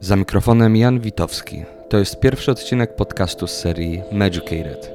Za 0.00 0.16
mikrofonem 0.16 0.76
Jan 0.76 1.00
Witowski. 1.00 1.64
To 1.88 1.98
jest 1.98 2.20
pierwszy 2.20 2.50
odcinek 2.50 2.94
podcastu 2.94 3.46
z 3.46 3.50
serii 3.50 4.02
Meducated. 4.12 4.92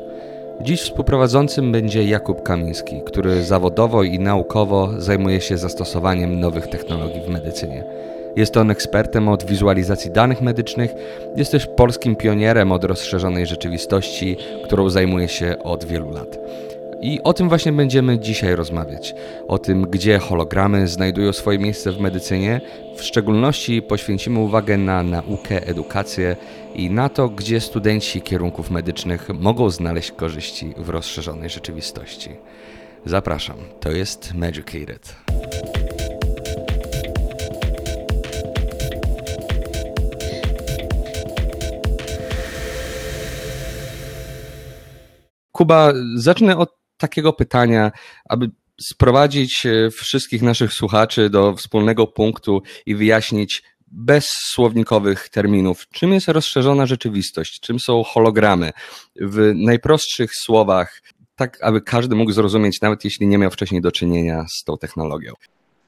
Dziś 0.61 0.81
współprowadzącym 0.81 1.71
będzie 1.71 2.03
Jakub 2.03 2.43
Kamiński, 2.43 3.01
który 3.05 3.43
zawodowo 3.43 4.03
i 4.03 4.19
naukowo 4.19 4.89
zajmuje 4.97 5.41
się 5.41 5.57
zastosowaniem 5.57 6.39
nowych 6.39 6.67
technologii 6.67 7.21
w 7.21 7.29
medycynie. 7.29 7.83
Jest 8.35 8.57
on 8.57 8.71
ekspertem 8.71 9.29
od 9.29 9.45
wizualizacji 9.45 10.11
danych 10.11 10.41
medycznych, 10.41 10.93
jest 11.35 11.51
też 11.51 11.67
polskim 11.67 12.15
pionierem 12.15 12.71
od 12.71 12.83
rozszerzonej 12.83 13.45
rzeczywistości, 13.45 14.37
którą 14.63 14.89
zajmuje 14.89 15.27
się 15.27 15.55
od 15.63 15.85
wielu 15.85 16.11
lat. 16.11 16.37
I 17.03 17.21
o 17.23 17.33
tym 17.33 17.49
właśnie 17.49 17.71
będziemy 17.71 18.19
dzisiaj 18.19 18.55
rozmawiać. 18.55 19.15
O 19.47 19.57
tym, 19.57 19.81
gdzie 19.81 20.19
hologramy 20.19 20.87
znajdują 20.87 21.33
swoje 21.33 21.59
miejsce 21.59 21.91
w 21.91 21.99
medycynie. 21.99 22.61
W 22.97 23.03
szczególności 23.03 23.81
poświęcimy 23.81 24.39
uwagę 24.39 24.77
na 24.77 25.03
naukę, 25.03 25.67
edukację 25.67 26.35
i 26.75 26.89
na 26.89 27.09
to, 27.09 27.29
gdzie 27.29 27.59
studenci 27.59 28.21
kierunków 28.21 28.71
medycznych 28.71 29.29
mogą 29.29 29.69
znaleźć 29.69 30.11
korzyści 30.11 30.73
w 30.77 30.89
rozszerzonej 30.89 31.49
rzeczywistości. 31.49 32.29
Zapraszam, 33.05 33.57
to 33.79 33.91
jest 33.91 34.33
Meducated. 34.33 35.15
Kuba, 45.51 45.93
zacznę 46.15 46.57
od 46.57 46.82
takiego 47.03 47.33
pytania, 47.33 47.91
aby 48.29 48.51
sprowadzić 48.81 49.65
e, 49.65 49.91
wszystkich 49.91 50.41
naszych 50.41 50.73
słuchaczy 50.73 51.29
do 51.29 51.55
wspólnego 51.55 52.07
punktu 52.07 52.61
i 52.85 52.95
wyjaśnić 52.95 53.63
bez 53.87 54.25
słownikowych 54.53 55.29
terminów, 55.29 55.87
czym 55.89 56.13
jest 56.13 56.27
rozszerzona 56.27 56.85
rzeczywistość, 56.85 57.59
czym 57.59 57.79
są 57.79 58.03
hologramy 58.03 58.71
w 59.21 59.51
najprostszych 59.55 60.31
słowach, 60.35 61.01
tak 61.35 61.57
aby 61.61 61.81
każdy 61.81 62.15
mógł 62.15 62.31
zrozumieć, 62.31 62.81
nawet 62.81 63.05
jeśli 63.05 63.27
nie 63.27 63.37
miał 63.37 63.51
wcześniej 63.51 63.81
do 63.81 63.91
czynienia 63.91 64.45
z 64.49 64.63
tą 64.63 64.77
technologią. 64.77 65.33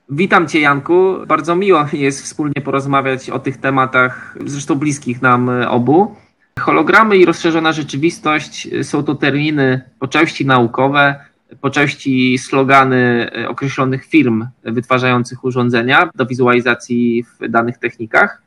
Witam 0.10 0.48
Cię, 0.48 0.60
Janku. 0.60 1.16
Bardzo 1.28 1.56
miło 1.56 1.86
jest 1.94 2.24
wspólnie 2.24 2.62
porozmawiać 2.64 3.30
o 3.30 3.40
tych 3.40 3.58
tematach, 3.58 4.38
zresztą 4.46 4.76
bliskich 4.76 5.22
nam 5.22 5.50
obu. 5.50 6.16
Hologramy 6.60 7.18
i 7.18 7.26
rozszerzona 7.26 7.72
rzeczywistość 7.72 8.68
są 8.84 9.04
to 9.04 9.16
terminy 9.16 9.82
po 10.00 10.08
części 10.08 10.46
naukowe, 10.46 11.16
po 11.62 11.70
części 11.70 12.38
slogany 12.38 13.30
określonych 13.48 14.06
firm 14.06 14.48
wytwarzających 14.64 15.44
urządzenia 15.44 16.10
do 16.16 16.26
wizualizacji 16.26 17.24
w 17.24 17.50
danych 17.50 17.78
technikach. 17.78 18.42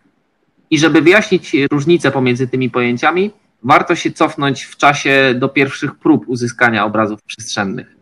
I 0.70 0.78
żeby 0.78 1.02
wyjaśnić 1.02 1.56
różnicę 1.70 2.10
pomiędzy 2.10 2.48
tymi 2.48 2.70
pojęciami, 2.70 3.30
warto 3.62 3.94
się 3.94 4.10
cofnąć 4.10 4.62
w 4.62 4.76
czasie 4.76 5.34
do 5.38 5.48
pierwszych 5.48 5.94
prób 5.94 6.28
uzyskania 6.28 6.84
obrazów 6.84 7.22
przestrzennych. 7.22 7.96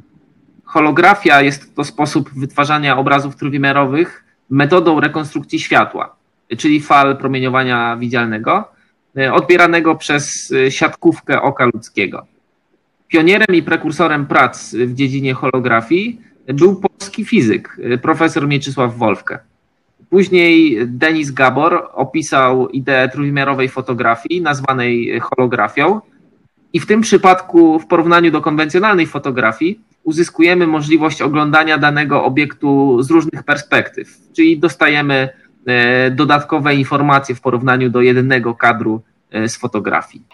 Holografia 0.64 1.42
jest 1.42 1.74
to 1.74 1.84
sposób 1.84 2.30
wytwarzania 2.36 2.96
obrazów 2.98 3.36
trójwymiarowych 3.36 4.24
metodą 4.50 5.00
rekonstrukcji 5.00 5.60
światła, 5.60 6.16
czyli 6.58 6.80
fal 6.80 7.16
promieniowania 7.16 7.96
widzialnego 7.96 8.75
odbieranego 9.32 9.94
przez 9.94 10.52
e, 10.52 10.70
siatkówkę 10.70 11.42
oka 11.42 11.66
ludzkiego. 11.74 12.26
Pionierem 13.08 13.56
i 13.56 13.62
prekursorem 13.62 14.26
prac 14.26 14.74
w 14.74 14.94
dziedzinie 14.94 15.34
holografii 15.34 16.20
był 16.46 16.80
polski 16.80 17.24
fizyk, 17.24 17.76
e, 17.82 17.98
profesor 17.98 18.48
Mieczysław 18.48 18.96
Wolfke. 18.96 19.38
Później 20.10 20.78
Denis 20.86 21.30
Gabor 21.30 21.88
opisał 21.92 22.68
ideę 22.68 23.08
trójwymiarowej 23.08 23.68
fotografii, 23.68 24.42
nazwanej 24.42 25.20
holografią. 25.20 26.00
I 26.72 26.80
w 26.80 26.86
tym 26.86 27.00
przypadku, 27.00 27.78
w 27.78 27.86
porównaniu 27.86 28.30
do 28.30 28.40
konwencjonalnej 28.40 29.06
fotografii, 29.06 29.80
uzyskujemy 30.04 30.66
możliwość 30.66 31.22
oglądania 31.22 31.78
danego 31.78 32.24
obiektu 32.24 33.02
z 33.02 33.10
różnych 33.10 33.42
perspektyw, 33.42 34.08
czyli 34.32 34.58
dostajemy 34.58 35.28
E, 35.28 35.45
dodatkowe 36.10 36.74
informacje 36.74 37.34
w 37.34 37.40
porównaniu 37.40 37.90
do 37.90 38.00
jednego 38.00 38.54
kadru 38.54 39.02
e, 39.30 39.48
z 39.48 39.56
fotografii. 39.56 40.24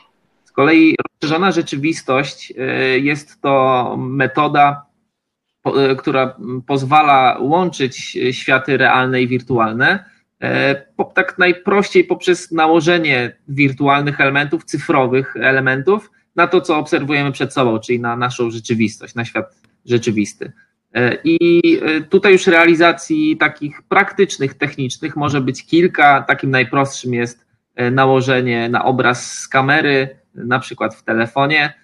Z 0.45 0.53
kolei 0.53 0.97
rozszerzona 1.05 1.53
rzeczywistość 1.53 2.53
e, 2.59 2.65
jest 2.99 3.41
to 3.41 3.97
metoda, 3.99 4.87
która 5.99 6.37
pozwala 6.67 7.39
łączyć 7.41 8.19
światy 8.33 8.77
realne 8.77 9.23
i 9.23 9.29
wirtualne, 9.29 10.05
tak 11.15 11.39
najprościej 11.39 12.05
poprzez 12.05 12.51
nałożenie 12.51 13.37
wirtualnych 13.49 14.21
elementów, 14.21 14.65
cyfrowych 14.65 15.37
elementów 15.37 16.11
na 16.37 16.47
to, 16.47 16.61
co 16.61 16.79
obserwujemy 16.79 17.33
przed 17.33 17.53
sobą, 17.53 17.79
czyli 17.79 18.01
na 18.01 18.17
naszą 18.17 18.51
rzeczywistość, 18.51 19.15
na 19.15 19.25
świat 19.25 19.57
rzeczywisty. 19.85 20.53
E, 20.95 21.19
I 21.25 21.61
e, 21.83 22.01
tutaj 22.01 22.33
już 22.33 22.47
realizacji 22.47 23.37
takich 23.37 23.83
praktycznych, 23.83 24.55
technicznych 24.55 25.17
może 25.17 25.41
być 25.41 25.67
kilka. 25.67 26.23
Takim 26.23 26.51
najprostszym 26.51 27.15
jest 27.15 27.47
e, 27.75 27.91
nałożenie 27.91 28.69
na 28.69 28.85
obraz 28.85 29.33
z 29.33 29.49
kamery, 29.49 30.17
na 30.35 30.59
przykład 30.59 30.95
w 30.95 31.05
telefonie, 31.05 31.75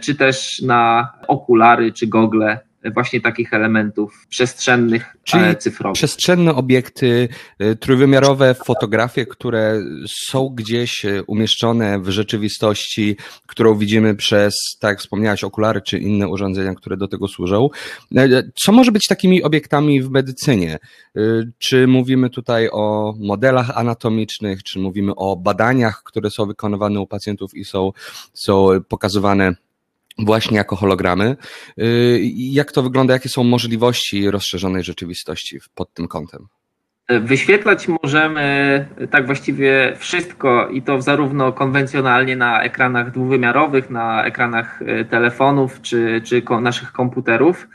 czy 0.00 0.14
też 0.14 0.62
na 0.62 1.12
okulary 1.28 1.92
czy 1.92 2.06
gogle 2.06 2.60
właśnie 2.90 3.20
takich 3.20 3.54
elementów 3.54 4.26
przestrzennych, 4.28 5.16
Czyli 5.24 5.56
cyfrowych. 5.56 5.94
Przestrzenne 5.94 6.54
obiekty, 6.54 7.28
y, 7.62 7.76
trójwymiarowe 7.76 8.54
fotografie, 8.54 9.26
które 9.26 9.82
są 10.28 10.48
gdzieś 10.48 11.04
y, 11.04 11.22
umieszczone 11.26 12.00
w 12.00 12.08
rzeczywistości, 12.08 13.16
którą 13.46 13.78
widzimy 13.78 14.14
przez, 14.14 14.54
tak 14.80 14.88
jak 14.88 15.00
wspomniałaś, 15.00 15.44
okulary 15.44 15.80
czy 15.80 15.98
inne 15.98 16.28
urządzenia, 16.28 16.74
które 16.74 16.96
do 16.96 17.08
tego 17.08 17.28
służą. 17.28 17.68
Y, 18.16 18.52
co 18.54 18.72
może 18.72 18.92
być 18.92 19.06
takimi 19.06 19.42
obiektami 19.42 20.02
w 20.02 20.10
medycynie? 20.10 20.78
Czy 21.58 21.86
mówimy 21.86 22.30
tutaj 22.30 22.68
o 22.72 23.14
modelach 23.18 23.78
anatomicznych, 23.78 24.62
czy 24.62 24.78
mówimy 24.78 25.14
o 25.16 25.36
badaniach, 25.36 26.02
które 26.04 26.30
są 26.30 26.46
wykonywane 26.46 27.00
u 27.00 27.06
pacjentów 27.06 27.54
i 27.54 27.64
są, 27.64 27.92
są 28.34 28.68
pokazywane 28.88 29.54
właśnie 30.18 30.56
jako 30.56 30.76
hologramy. 30.76 31.36
Y, 31.78 32.20
jak 32.34 32.72
to 32.72 32.82
wygląda, 32.82 33.14
jakie 33.14 33.28
są 33.28 33.44
możliwości 33.44 34.30
rozszerzonej 34.30 34.82
rzeczywistości 34.82 35.58
pod 35.74 35.94
tym 35.94 36.08
kątem? 36.08 36.46
Wyświetlać 37.20 37.88
możemy 37.88 38.86
tak 39.10 39.26
właściwie 39.26 39.96
wszystko 39.98 40.68
i 40.68 40.82
to 40.82 41.02
zarówno 41.02 41.52
konwencjonalnie 41.52 42.36
na 42.36 42.62
ekranach 42.62 43.10
dwuwymiarowych, 43.10 43.90
na 43.90 44.24
ekranach 44.24 44.82
y, 44.82 45.04
telefonów 45.04 45.80
czy, 45.80 46.20
czy 46.24 46.42
naszych 46.60 46.92
komputerów, 46.92 47.68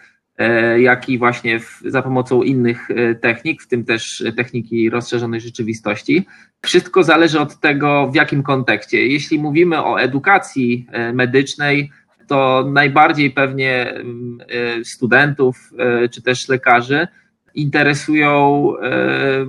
y, 0.76 0.82
jak 0.82 1.10
i 1.10 1.18
właśnie 1.18 1.60
w, 1.60 1.82
za 1.86 2.02
pomocą 2.02 2.44
innych 2.44 2.88
technik, 3.22 3.64
w 3.64 3.68
tym 3.68 3.86
też 3.86 4.24
techniki 4.38 4.90
rozszerzonej 4.90 5.42
rzeczywistości. 5.42 6.26
Wszystko 6.62 7.04
zależy 7.04 7.40
od 7.40 7.60
tego, 7.60 8.08
w 8.12 8.16
jakim 8.16 8.44
kontekście. 8.44 9.08
Jeśli 9.08 9.40
mówimy 9.40 9.84
o 9.84 10.02
edukacji 10.02 10.88
medycznej, 11.14 11.92
to 12.28 12.66
najbardziej 12.74 13.32
pewnie 13.32 13.92
mm, 13.92 14.38
e, 14.80 14.86
studentów 14.86 15.72
e, 15.80 16.10
czy 16.10 16.22
też 16.22 16.50
lekarzy 16.50 17.08
interesują 17.56 18.72
e, 18.82 19.46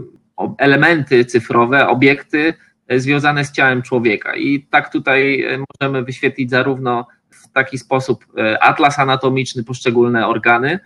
elementy 0.59 1.25
cyfrowe, 1.25 1.88
obiekty 1.88 2.55
związane 2.97 3.44
z 3.44 3.53
ciałem 3.53 3.83
człowieka. 3.83 4.37
I 4.37 4.67
tak 4.71 4.93
tutaj 4.93 5.44
możemy 5.81 6.05
wyświetlić 6.05 6.50
zarówno 6.50 7.06
w 7.31 7.53
taki 7.53 7.78
sposób 7.78 8.25
atlas 8.61 8.99
anatomiczny, 8.99 9.65
poszczególne 9.65 10.27
organy, 10.27 10.78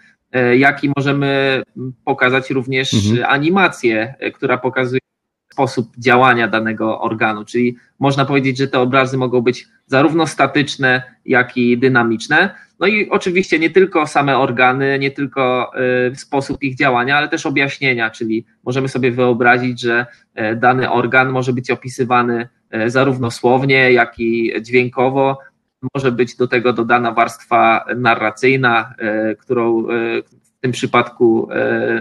jak 0.59 0.85
i 0.85 0.91
możemy 0.97 1.63
pokazać 2.05 2.51
również 2.51 2.95
mhm. 2.95 3.31
animację, 3.31 4.15
która 4.35 4.59
pokazuje 4.59 5.01
sposób 5.53 5.93
działania 5.99 6.49
danego 6.49 7.01
organu. 7.01 7.45
Czyli 7.45 7.77
można 7.99 8.25
powiedzieć, 8.25 8.59
że 8.59 8.69
te 8.69 8.81
obrazy 8.81 9.17
mogą 9.17 9.41
być 9.41 9.69
zarówno 9.87 10.27
statyczne, 10.27 11.03
jak 11.25 11.57
i 11.57 11.79
dynamiczne. 11.79 12.55
No 12.81 12.87
i 12.87 13.11
oczywiście 13.11 13.59
nie 13.59 13.71
tylko 13.71 14.07
same 14.07 14.39
organy, 14.39 14.99
nie 14.99 15.11
tylko 15.11 15.73
y, 16.11 16.17
sposób 16.17 16.63
ich 16.63 16.77
działania, 16.77 17.17
ale 17.17 17.29
też 17.29 17.47
objaśnienia, 17.47 18.11
czyli 18.11 18.47
możemy 18.65 18.89
sobie 18.89 19.11
wyobrazić, 19.11 19.81
że 19.81 20.07
y, 20.53 20.57
dany 20.57 20.91
organ 20.91 21.29
może 21.29 21.53
być 21.53 21.71
opisywany 21.71 22.49
y, 22.75 22.91
zarówno 22.91 23.31
słownie, 23.31 23.93
jak 23.93 24.15
i 24.19 24.53
dźwiękowo. 24.63 25.39
Może 25.95 26.13
być 26.13 26.37
do 26.37 26.49
tego 26.49 26.73
dodana 26.73 27.13
warstwa 27.13 27.85
narracyjna, 27.97 28.95
którą 29.39 29.83
w 30.43 30.61
tym 30.61 30.73
przypadku 30.73 31.49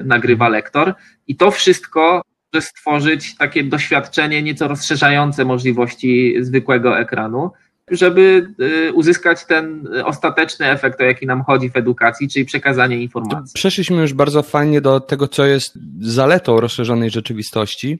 nagrywa 0.03 0.49
lektor. 0.49 0.93
I 1.27 1.35
to 1.35 1.51
wszystko 1.51 2.21
może 2.53 2.61
stworzyć 2.61 3.35
takie 3.37 3.63
doświadczenie 3.63 4.43
nieco 4.43 4.67
rozszerzające 4.67 5.45
możliwości 5.45 6.35
zwykłego 6.39 6.99
ekranu, 6.99 7.51
żeby 7.91 8.53
y, 8.87 8.93
uzyskać 8.93 9.45
ten 9.45 9.87
ostateczny 10.05 10.69
efekt, 10.69 11.01
o 11.01 11.03
jaki 11.03 11.25
nam 11.25 11.43
chodzi 11.43 11.69
w 11.69 11.75
edukacji, 11.75 12.29
czyli 12.29 12.45
przekazanie 12.45 12.97
informacji. 12.97 13.53
Przeszliśmy 13.53 14.01
już 14.01 14.13
bardzo 14.13 14.43
fajnie 14.43 14.81
do 14.81 14.99
tego, 14.99 15.27
co 15.27 15.45
jest 15.45 15.77
zaletą 15.99 16.59
rozszerzonej 16.59 17.09
rzeczywistości. 17.09 17.99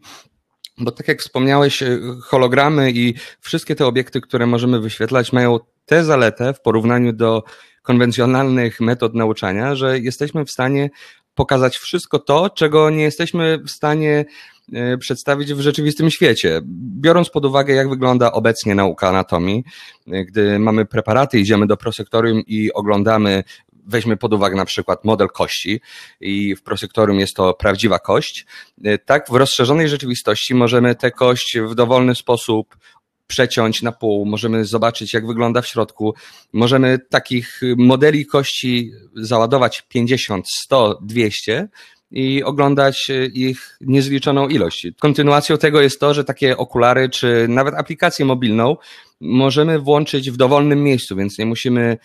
Bo 0.77 0.91
tak 0.91 1.07
jak 1.07 1.19
wspomniałeś, 1.19 1.83
hologramy 2.23 2.91
i 2.91 3.13
wszystkie 3.39 3.75
te 3.75 3.85
obiekty, 3.85 4.21
które 4.21 4.47
możemy 4.47 4.79
wyświetlać, 4.79 5.33
mają 5.33 5.59
tę 5.85 6.03
zaletę 6.03 6.53
w 6.53 6.61
porównaniu 6.61 7.13
do 7.13 7.43
konwencjonalnych 7.81 8.81
metod 8.81 9.15
nauczania, 9.15 9.75
że 9.75 9.99
jesteśmy 9.99 10.45
w 10.45 10.51
stanie 10.51 10.89
pokazać 11.35 11.77
wszystko 11.77 12.19
to, 12.19 12.49
czego 12.49 12.89
nie 12.89 13.03
jesteśmy 13.03 13.59
w 13.67 13.71
stanie 13.71 14.25
e, 14.73 14.97
przedstawić 14.97 15.53
w 15.53 15.59
rzeczywistym 15.59 16.11
świecie. 16.11 16.61
Biorąc 17.01 17.29
pod 17.29 17.45
uwagę, 17.45 17.73
jak 17.73 17.89
wygląda 17.89 18.31
obecnie 18.31 18.75
nauka 18.75 19.09
anatomii, 19.09 19.63
e, 20.11 20.25
gdy 20.25 20.59
mamy 20.59 20.85
preparaty, 20.85 21.39
idziemy 21.39 21.67
do 21.67 21.77
prosektorium 21.77 22.43
i 22.47 22.73
oglądamy 22.73 23.43
weźmy 23.87 24.17
pod 24.17 24.33
uwagę 24.33 24.55
na 24.55 24.65
przykład 24.65 25.05
model 25.05 25.27
kości 25.27 25.81
i 26.21 26.55
w 26.55 26.63
prosektorium 26.63 27.19
jest 27.19 27.35
to 27.35 27.53
prawdziwa 27.53 27.99
kość, 27.99 28.45
e, 28.83 28.97
tak 28.97 29.29
w 29.29 29.35
rozszerzonej 29.35 29.89
rzeczywistości 29.89 30.55
możemy 30.55 30.95
tę 30.95 31.11
kość 31.11 31.57
w 31.59 31.75
dowolny 31.75 32.15
sposób 32.15 32.77
przeciąć 33.27 33.81
na 33.81 33.91
pół, 33.91 34.25
możemy 34.25 34.65
zobaczyć, 34.65 35.13
jak 35.13 35.27
wygląda 35.27 35.61
w 35.61 35.67
środku. 35.67 36.13
Możemy 36.53 36.99
takich 37.09 37.61
modeli 37.77 38.25
kości 38.25 38.91
załadować 39.15 39.83
50, 39.89 40.45
100, 40.49 40.99
200 41.01 41.67
i 42.11 42.43
oglądać 42.43 43.11
ich 43.33 43.77
niezliczoną 43.81 44.47
ilość. 44.47 44.87
Kontynuacją 44.99 45.57
tego 45.57 45.81
jest 45.81 45.99
to, 45.99 46.13
że 46.13 46.23
takie 46.23 46.57
okulary, 46.57 47.09
czy 47.09 47.45
nawet 47.49 47.75
aplikację 47.75 48.25
mobilną 48.25 48.77
możemy 49.21 49.79
włączyć 49.79 50.31
w 50.31 50.37
dowolnym 50.37 50.83
miejscu, 50.83 51.15
więc 51.15 51.37
nie 51.37 51.45
musimy 51.45 51.97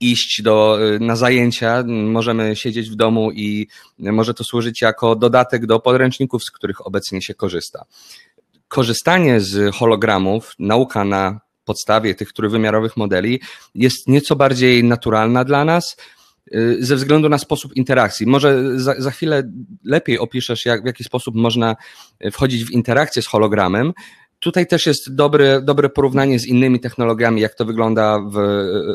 iść 0.00 0.42
do, 0.42 0.78
na 1.00 1.16
zajęcia, 1.16 1.84
możemy 1.86 2.56
siedzieć 2.56 2.90
w 2.90 2.94
domu 2.94 3.32
i 3.32 3.68
może 3.98 4.34
to 4.34 4.44
służyć 4.44 4.82
jako 4.82 5.16
dodatek 5.16 5.66
do 5.66 5.80
podręczników, 5.80 6.44
z 6.44 6.50
których 6.50 6.86
obecnie 6.86 7.22
się 7.22 7.34
korzysta 7.34 7.84
korzystanie 8.68 9.40
z 9.40 9.74
hologramów, 9.74 10.52
nauka 10.58 11.04
na 11.04 11.40
podstawie 11.64 12.14
tych 12.14 12.32
trójwymiarowych 12.32 12.96
modeli 12.96 13.40
jest 13.74 14.08
nieco 14.08 14.36
bardziej 14.36 14.84
naturalna 14.84 15.44
dla 15.44 15.64
nas 15.64 15.96
y, 16.54 16.76
ze 16.80 16.96
względu 16.96 17.28
na 17.28 17.38
sposób 17.38 17.76
interakcji. 17.76 18.26
Może 18.26 18.80
za, 18.80 18.94
za 18.98 19.10
chwilę 19.10 19.42
lepiej 19.84 20.18
opiszesz, 20.18 20.66
jak, 20.66 20.82
w 20.82 20.86
jaki 20.86 21.04
sposób 21.04 21.34
można 21.34 21.76
wchodzić 22.32 22.64
w 22.64 22.70
interakcję 22.70 23.22
z 23.22 23.26
hologramem. 23.26 23.92
Tutaj 24.38 24.66
też 24.66 24.86
jest 24.86 25.14
dobre, 25.14 25.62
dobre 25.62 25.88
porównanie 25.88 26.38
z 26.38 26.46
innymi 26.46 26.80
technologiami, 26.80 27.40
jak 27.40 27.54
to 27.54 27.64
wygląda 27.64 28.18
w 28.32 28.38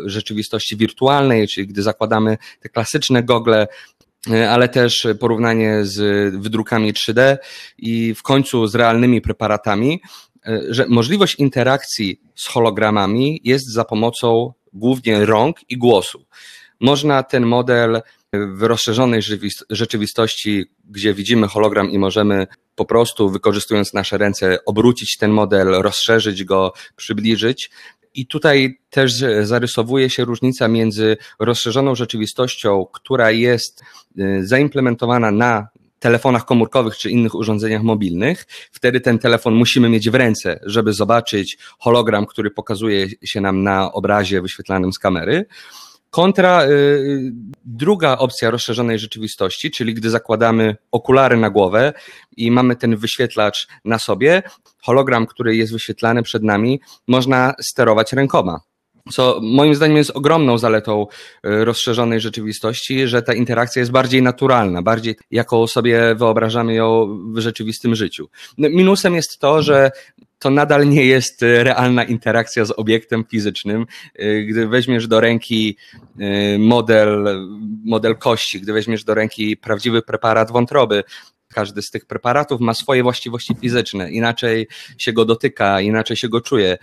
rzeczywistości 0.06 0.78
wirtualnej, 0.78 1.48
czyli 1.48 1.68
gdy 1.68 1.82
zakładamy 1.82 2.38
te 2.60 2.70
klasyczne 2.70 3.24
gogle, 3.24 3.68
ale 4.50 4.70
też 4.70 5.08
porównanie 5.20 5.86
z 5.86 6.36
wydrukami 6.36 6.94
3D 6.94 7.38
i 7.78 8.14
w 8.14 8.24
końcu 8.24 8.68
z 8.68 8.76
realnymi 8.76 9.22
preparatami, 9.22 10.02
e, 10.46 10.62
że 10.70 10.86
możliwość 10.90 11.36
interakcji 11.36 12.22
z 12.36 12.48
hologramami 12.48 13.42
jest 13.44 13.74
za 13.74 13.86
pomocą 13.86 14.54
głównie 14.74 15.26
rąk 15.26 15.58
i 15.70 15.78
głosu. 15.78 16.26
Można 16.80 17.24
ten 17.24 17.46
model 17.46 18.02
w 18.34 18.64
rozszerzonej 18.64 19.22
rzeczywistości, 19.70 20.66
gdzie 20.90 21.14
widzimy 21.14 21.48
hologram 21.48 21.92
i 21.92 21.98
możemy 21.98 22.48
po 22.76 22.86
prostu 22.86 23.30
wykorzystując 23.30 23.94
nasze 23.94 24.18
ręce 24.18 24.66
obrócić 24.66 25.18
ten 25.18 25.32
model, 25.32 25.68
rozszerzyć 25.68 26.44
go, 26.44 26.74
przybliżyć, 26.96 27.70
i 28.14 28.28
tutaj 28.28 28.80
też 28.90 29.24
zarysowuje 29.44 30.10
się 30.10 30.26
różnica 30.26 30.68
między 30.68 31.18
rozszerzoną 31.40 31.96
rzeczywistością, 31.96 32.86
która 32.94 33.32
jest 33.32 33.84
y, 34.20 34.48
zaimplementowana 34.48 35.32
na 35.32 35.68
telefonach 36.00 36.46
komórkowych 36.46 36.98
czy 36.98 37.10
innych 37.10 37.36
urządzeniach 37.36 37.84
mobilnych. 37.84 38.46
Wtedy 38.72 39.02
ten 39.02 39.20
telefon 39.20 39.54
musimy 39.54 39.90
mieć 39.90 40.10
w 40.10 40.16
ręce, 40.16 40.60
żeby 40.66 40.94
zobaczyć 40.94 41.58
hologram, 41.80 42.26
który 42.26 42.52
pokazuje 42.52 43.08
się 43.24 43.42
nam 43.42 43.64
na 43.64 43.92
obrazie 43.92 44.42
wyświetlanym 44.42 44.94
z 44.94 45.00
kamery. 45.00 45.46
Kontra 46.14 46.66
y, 46.66 47.32
druga 47.66 48.18
opcja 48.18 48.50
rozszerzonej 48.50 49.00
rzeczywistości, 49.00 49.72
czyli 49.72 49.94
gdy 49.94 50.10
zakładamy 50.10 50.76
okulary 50.92 51.38
na 51.38 51.50
głowę 51.50 51.94
i 52.38 52.52
mamy 52.52 52.76
ten 52.76 52.96
wyświetlacz 52.96 53.68
na 53.86 54.00
sobie, 54.00 54.44
hologram, 54.82 55.26
który 55.26 55.56
jest 55.56 55.74
wyświetlany 55.74 56.24
przed 56.24 56.44
nami, 56.44 56.82
można 57.08 57.54
sterować 57.62 58.14
rękoma. 58.14 58.60
Co 59.12 59.40
moim 59.42 59.76
zdaniem 59.76 59.98
jest 59.98 60.12
ogromną 60.12 60.58
zaletą 60.58 61.08
y, 61.46 61.66
rozszerzonej 61.66 62.20
rzeczywistości, 62.20 63.08
że 63.08 63.22
ta 63.22 63.34
interakcja 63.34 63.80
jest 63.80 63.92
bardziej 63.92 64.22
naturalna, 64.22 64.82
bardziej 64.82 65.16
jaką 65.32 65.68
sobie 65.68 66.16
wyobrażamy 66.16 66.74
ją 66.74 67.18
w 67.34 67.40
rzeczywistym 67.40 67.96
życiu. 67.96 68.30
No, 68.58 68.70
minusem 68.70 69.16
jest 69.16 69.40
to, 69.40 69.62
że 69.62 69.92
to 70.44 70.50
nadal 70.50 70.90
nie 70.90 71.06
jest 71.06 71.44
y, 71.44 71.64
realna 71.64 72.04
interakcja 72.04 72.66
z 72.66 72.72
obiektem 72.72 73.26
fizycznym. 73.32 73.86
Y, 74.20 74.46
gdy 74.50 74.68
weźmiesz 74.68 75.08
do 75.08 75.20
ręki 75.20 75.78
y, 76.20 76.58
model, 76.60 77.26
model 77.86 78.18
kości, 78.18 78.62
gdy 78.62 78.74
weźmiesz 78.74 79.04
do 79.04 79.14
ręki 79.14 79.58
prawdziwy 79.58 80.02
preparat 80.02 80.52
wątroby, 80.52 81.04
każdy 81.48 81.82
z 81.82 81.92
tych 81.92 82.06
preparatów 82.06 82.62
ma 82.62 82.74
swoje 82.74 83.04
właściwości 83.04 83.56
fizyczne, 83.62 84.12
inaczej 84.12 84.68
się 84.98 85.14
go 85.14 85.26
dotyka, 85.26 85.82
inaczej 85.82 86.18
się 86.18 86.30
go 86.30 86.42
czuje. 86.42 86.78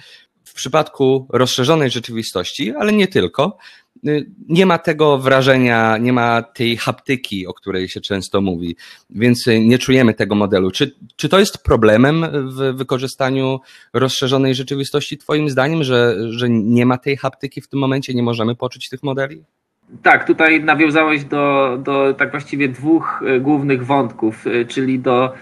W 0.44 0.54
przypadku 0.54 1.26
rozszerzonej 1.32 1.90
rzeczywistości, 1.90 2.72
ale 2.78 2.92
nie 2.92 3.08
tylko, 3.08 3.58
nie 4.48 4.66
ma 4.66 4.78
tego 4.78 5.18
wrażenia, 5.18 5.96
nie 5.96 6.12
ma 6.12 6.42
tej 6.42 6.76
haptyki, 6.76 7.46
o 7.46 7.54
której 7.54 7.88
się 7.88 8.00
często 8.00 8.40
mówi, 8.40 8.76
więc 9.10 9.46
y, 9.46 9.60
nie 9.60 9.78
czujemy 9.78 10.14
tego 10.14 10.34
modelu. 10.34 10.70
Czy, 10.70 10.94
czy 11.16 11.28
to 11.28 11.38
jest 11.38 11.64
problemem 11.64 12.26
w 12.32 12.76
wykorzystaniu 12.76 13.60
rozszerzonej 13.92 14.54
rzeczywistości, 14.54 15.18
Twoim 15.18 15.50
zdaniem, 15.50 15.84
że, 15.84 16.16
że 16.30 16.48
nie 16.50 16.86
ma 16.86 16.98
tej 16.98 17.16
haptyki 17.16 17.60
w 17.60 17.68
tym 17.68 17.80
momencie, 17.80 18.14
nie 18.14 18.22
możemy 18.22 18.54
poczuć 18.56 18.88
tych 18.88 19.02
modeli? 19.02 19.42
Tak, 20.02 20.26
tutaj 20.26 20.64
nawiązałeś 20.64 21.24
do, 21.24 21.78
do 21.84 22.14
tak 22.14 22.30
właściwie 22.30 22.68
dwóch 22.68 23.22
y, 23.36 23.40
głównych 23.40 23.86
wątków, 23.86 24.44
czyli 24.68 24.98
do 24.98 25.32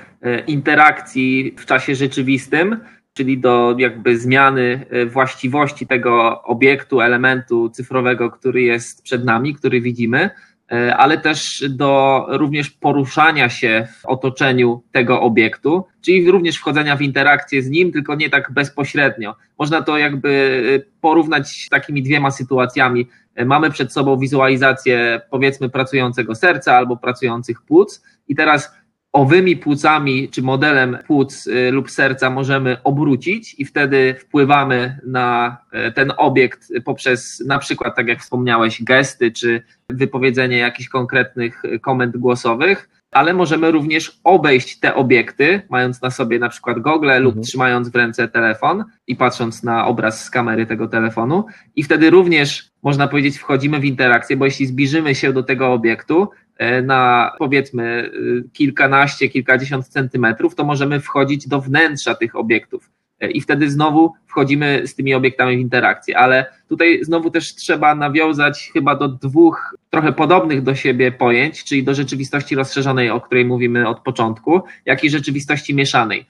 interakcji 0.46 1.54
w 1.58 1.66
czasie 1.66 1.94
rzeczywistym 1.94 2.80
czyli 3.18 3.38
do 3.38 3.74
jakby 3.78 4.18
zmiany 4.18 4.86
e, 4.90 5.06
właściwości 5.06 5.86
tego 5.86 6.42
obiektu, 6.42 7.00
elementu 7.00 7.70
cyfrowego, 7.70 8.30
który 8.30 8.62
jest 8.62 9.02
przed 9.02 9.24
nami, 9.24 9.54
który 9.54 9.80
widzimy, 9.80 10.30
e, 10.72 10.96
ale 10.96 11.18
też 11.18 11.64
do 11.68 12.24
również 12.28 12.70
poruszania 12.70 13.48
się 13.48 13.88
w 14.00 14.06
otoczeniu 14.06 14.82
tego 14.92 15.20
obiektu, 15.20 15.84
czyli 16.00 16.30
również 16.30 16.56
wchodzenia 16.56 16.96
w 16.96 17.02
interakcję 17.02 17.62
z 17.62 17.70
nim, 17.70 17.92
tylko 17.92 18.14
nie 18.14 18.30
tak 18.30 18.52
bezpośrednio. 18.52 19.34
Można 19.58 19.82
to 19.82 19.98
jakby 19.98 20.62
e, 20.86 21.00
porównać 21.00 21.68
takimi 21.70 22.02
dwiema 22.02 22.30
sytuacjami. 22.30 23.08
Mamy 23.46 23.70
przed 23.70 23.92
sobą 23.92 24.18
wizualizację 24.18 25.20
powiedzmy 25.30 25.68
pracującego 25.68 26.34
serca 26.34 26.76
albo 26.76 26.96
pracujących 26.96 27.62
płuc 27.62 28.02
i 28.28 28.34
teraz 28.34 28.78
owymi 29.12 29.56
płucami 29.56 30.28
czy 30.28 30.42
modelem 30.42 30.98
płuc 31.06 31.46
y, 31.46 31.70
lub 31.70 31.90
serca 31.90 32.30
możemy 32.30 32.82
obrócić 32.84 33.54
i 33.58 33.64
wtedy 33.64 34.14
wpływamy 34.18 34.98
na 35.06 35.56
y, 35.88 35.92
ten 35.92 36.12
obiekt 36.16 36.68
poprzez 36.84 37.42
na 37.46 37.58
przykład, 37.58 37.96
tak 37.96 38.08
jak 38.08 38.20
wspomniałeś, 38.20 38.82
gesty 38.82 39.30
czy 39.30 39.62
wypowiedzenie 39.90 40.58
jakichś 40.58 40.88
konkretnych 40.88 41.62
komend 41.80 42.16
głosowych, 42.16 42.88
ale 43.10 43.34
możemy 43.34 43.70
również 43.70 44.20
obejść 44.24 44.80
te 44.80 44.94
obiekty, 44.94 45.62
mając 45.70 46.02
na 46.02 46.10
sobie 46.10 46.38
na 46.38 46.48
przykład 46.48 46.80
gogle 46.80 47.16
mhm. 47.16 47.24
lub 47.24 47.44
trzymając 47.44 47.88
w 47.88 47.94
ręce 47.96 48.28
telefon 48.28 48.84
i 49.06 49.16
patrząc 49.16 49.62
na 49.62 49.86
obraz 49.86 50.24
z 50.24 50.30
kamery 50.30 50.66
tego 50.66 50.88
telefonu 50.88 51.44
i 51.76 51.82
wtedy 51.82 52.10
również 52.10 52.70
można 52.82 53.08
powiedzieć 53.08 53.38
wchodzimy 53.38 53.80
w 53.80 53.84
interakcję, 53.84 54.36
bo 54.36 54.44
jeśli 54.44 54.66
zbliżymy 54.66 55.14
się 55.14 55.32
do 55.32 55.42
tego 55.42 55.72
obiektu, 55.72 56.28
E, 56.47 56.47
na 56.82 57.32
powiedzmy 57.38 58.10
e, 58.44 58.48
kilkanaście, 58.52 59.28
kilkadziesiąt 59.28 59.88
centymetrów, 59.88 60.54
to 60.54 60.64
możemy 60.64 61.00
wchodzić 61.00 61.48
do 61.48 61.60
wnętrza 61.60 62.14
tych 62.14 62.36
obiektów. 62.36 62.90
E, 63.20 63.30
I 63.30 63.40
wtedy 63.40 63.70
znowu 63.70 64.12
wchodzimy 64.26 64.82
z 64.86 64.94
tymi 64.94 65.14
obiektami 65.14 65.56
w 65.56 65.60
interakcję, 65.60 66.18
ale 66.18 66.46
tutaj 66.68 66.98
znowu 67.02 67.30
też 67.30 67.54
trzeba 67.54 67.94
nawiązać 67.94 68.70
chyba 68.72 68.96
do 68.96 69.08
dwóch 69.08 69.76
trochę 69.90 70.12
podobnych 70.12 70.62
do 70.62 70.74
siebie 70.74 71.12
pojęć, 71.12 71.64
czyli 71.64 71.84
do 71.84 71.94
rzeczywistości 71.94 72.54
rozszerzonej, 72.54 73.10
o 73.10 73.20
której 73.20 73.44
mówimy 73.44 73.88
od 73.88 74.00
początku, 74.00 74.62
jak 74.86 75.04
i 75.04 75.10
rzeczywistości 75.10 75.74
mieszanej. 75.74 76.26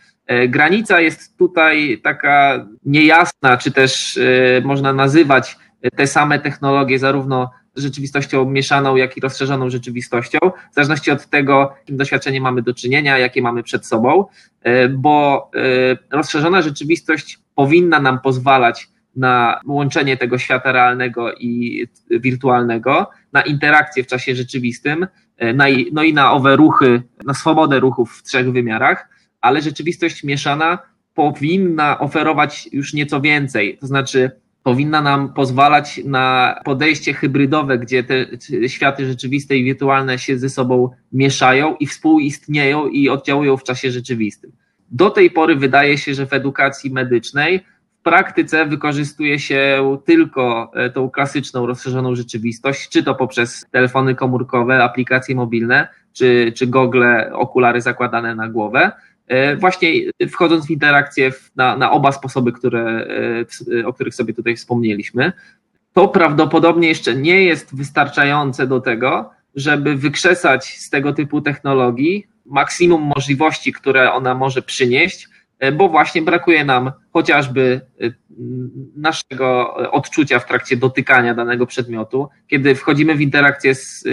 Granica 0.48 1.00
jest 1.00 1.38
tutaj 1.38 2.00
taka 2.02 2.66
niejasna, 2.84 3.56
czy 3.56 3.72
też 3.72 4.18
można 4.64 4.92
nazywać 4.92 5.56
te 5.96 6.06
same 6.06 6.38
technologie 6.38 6.98
zarówno 6.98 7.50
rzeczywistością 7.78 8.50
mieszaną, 8.50 8.96
jak 8.96 9.16
i 9.16 9.20
rozszerzoną 9.20 9.70
rzeczywistością, 9.70 10.38
w 10.72 10.74
zależności 10.74 11.10
od 11.10 11.26
tego, 11.26 11.74
jakim 11.78 11.96
doświadczeniem 11.96 12.42
mamy 12.42 12.62
do 12.62 12.74
czynienia, 12.74 13.18
jakie 13.18 13.42
mamy 13.42 13.62
przed 13.62 13.86
sobą, 13.86 14.24
e, 14.62 14.88
bo 14.88 15.50
e, 15.54 16.16
rozszerzona 16.16 16.62
rzeczywistość 16.62 17.38
powinna 17.54 18.00
nam 18.00 18.20
pozwalać 18.20 18.88
na 19.16 19.60
łączenie 19.66 20.16
tego 20.16 20.38
świata 20.38 20.72
realnego 20.72 21.32
i 21.34 21.86
wirtualnego, 22.10 23.10
na 23.32 23.42
interakcję 23.42 24.04
w 24.04 24.06
czasie 24.06 24.34
rzeczywistym, 24.34 25.06
e, 25.36 25.52
no 25.92 26.02
i 26.02 26.14
na 26.14 26.32
owe 26.32 26.56
ruchy, 26.56 27.02
na 27.24 27.34
swobodę 27.34 27.80
ruchów 27.80 28.18
w 28.18 28.22
trzech 28.22 28.52
wymiarach. 28.52 29.08
ale 29.40 29.62
rzeczywistość 29.62 30.24
mieszana 30.24 30.78
powinna 31.14 31.98
oferować 31.98 32.68
już 32.72 32.94
nieco 32.94 33.20
więcej. 33.20 33.78
To 33.78 33.86
znaczy, 33.86 34.30
powinna 34.62 35.02
nam 35.02 35.32
pozwalać 35.34 36.00
na 36.04 36.54
podejście 36.64 37.14
hybrydowe, 37.14 37.78
gdzie 37.78 38.04
te 38.04 38.26
światy 38.68 39.06
rzeczywiste 39.06 39.56
i 39.56 39.64
wirtualne 39.64 40.18
się 40.18 40.38
ze 40.38 40.48
sobą 40.48 40.90
mieszają 41.12 41.76
i 41.76 41.86
współistnieją 41.86 42.88
i 42.88 43.08
oddziałują 43.08 43.56
w 43.56 43.64
czasie 43.64 43.90
rzeczywistym. 43.90 44.52
Do 44.90 45.10
tej 45.10 45.30
pory 45.30 45.56
wydaje 45.56 45.98
się, 45.98 46.14
że 46.14 46.26
w 46.26 46.32
edukacji 46.32 46.90
medycznej 46.90 47.64
w 48.00 48.02
praktyce 48.02 48.66
wykorzystuje 48.66 49.38
się 49.38 49.98
tylko 50.04 50.70
e, 50.74 50.90
tą 50.90 51.10
klasyczną, 51.10 51.66
rozszerzoną 51.66 52.14
rzeczywistość, 52.14 52.88
czy 52.88 53.02
to 53.02 53.14
poprzez 53.14 53.66
telefony 53.70 54.14
komórkowe, 54.14 54.84
aplikacje 54.84 55.34
mobilne, 55.34 55.88
czy, 56.12 56.52
czy 56.56 56.66
gogle, 56.66 57.32
okulary 57.32 57.80
zakładane 57.80 58.34
na 58.34 58.48
głowę, 58.48 58.92
właśnie 59.56 59.92
wchodząc 60.30 60.66
w 60.66 60.70
interakcję 60.70 61.32
na, 61.56 61.76
na 61.76 61.90
oba 61.90 62.12
sposoby, 62.12 62.52
które, 62.52 63.06
e, 63.82 63.86
o 63.86 63.92
których 63.92 64.14
sobie 64.14 64.34
tutaj 64.34 64.56
wspomnieliśmy, 64.56 65.32
to 65.92 66.08
prawdopodobnie 66.08 66.88
jeszcze 66.88 67.16
nie 67.16 67.44
jest 67.44 67.76
wystarczające 67.76 68.66
do 68.66 68.80
tego, 68.80 69.30
żeby 69.54 69.96
wykrzesać 69.96 70.78
z 70.78 70.90
tego 70.90 71.12
typu 71.12 71.40
technologii 71.40 72.26
maksimum 72.46 73.02
możliwości, 73.02 73.72
które 73.72 74.12
ona 74.12 74.34
może 74.34 74.62
przynieść, 74.62 75.28
e, 75.58 75.72
bo 75.72 75.88
właśnie 75.88 76.22
brakuje 76.22 76.64
nam 76.64 76.92
chociażby 77.12 77.80
naszego 78.96 79.74
odczucia 79.74 80.38
w 80.38 80.46
trakcie 80.46 80.76
dotykania 80.76 81.34
danego 81.34 81.66
przedmiotu. 81.66 82.28
Kiedy 82.46 82.74
wchodzimy 82.74 83.14
w 83.14 83.20
interakcję 83.20 83.74
z 83.74 84.04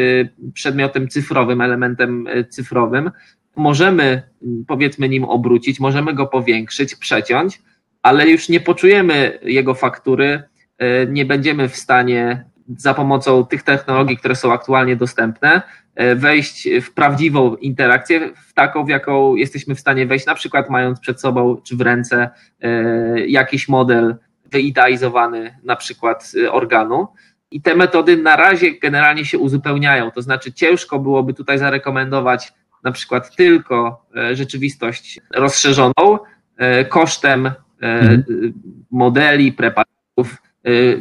przedmiotem 0.54 1.08
cyfrowym, 1.08 1.62
elementem 1.62 2.28
cyfrowym, 2.50 3.12
możemy 3.56 4.22
powiedzmy 4.68 5.10
nim 5.10 5.24
obrócić, 5.24 5.80
możemy 5.80 6.14
go 6.14 6.28
powiększyć, 6.28 6.96
przeciąć, 6.96 7.62
ale 8.02 8.30
już 8.30 8.50
nie 8.50 8.60
poczujemy 8.60 9.40
jego 9.44 9.74
faktury, 9.74 10.44
e, 10.78 11.06
nie 11.08 11.26
będziemy 11.26 11.70
w 11.70 11.76
stanie 11.76 12.46
za 12.78 12.94
pomocą 12.94 13.46
tych 13.46 13.64
technologii, 13.64 14.18
które 14.18 14.36
są 14.36 14.54
aktualnie 14.54 14.96
dostępne, 14.96 15.62
e, 15.96 16.16
wejść 16.16 16.70
w 16.82 16.94
prawdziwą 16.94 17.56
interakcję, 17.56 18.34
w 18.48 18.54
taką, 18.54 18.86
w 18.86 18.90
jaką 18.90 19.36
jesteśmy 19.36 19.76
w 19.76 19.80
stanie 19.80 20.06
wejść, 20.06 20.26
na 20.26 20.36
przykład 20.36 20.70
mając 20.70 21.00
przed 21.00 21.22
sobą 21.22 21.62
czy 21.64 21.76
w 21.76 21.82
ręce 21.82 22.30
e, 22.62 23.28
jakiś 23.28 23.68
model 23.68 24.16
wyidealizowany 24.52 25.58
na 25.64 25.76
przykład 25.76 26.32
organu. 26.52 27.08
I 27.52 27.62
te 27.62 27.76
metody 27.76 28.18
na 28.18 28.36
razie 28.36 28.80
generalnie 28.80 29.26
się 29.26 29.38
uzupełniają, 29.38 30.12
to 30.12 30.22
znaczy 30.22 30.54
ciężko 30.54 31.00
byłoby 31.00 31.34
tutaj 31.34 31.58
zarekomendować 31.58 32.54
na 32.86 32.92
przykład 32.92 33.36
tylko 33.36 34.06
e, 34.16 34.36
rzeczywistość 34.36 35.20
rozszerzoną 35.34 36.20
e, 36.58 36.86
kosztem 36.86 37.46
e, 37.46 37.54
mhm. 37.82 38.54
modeli, 38.92 39.54
preparatów, 39.54 39.96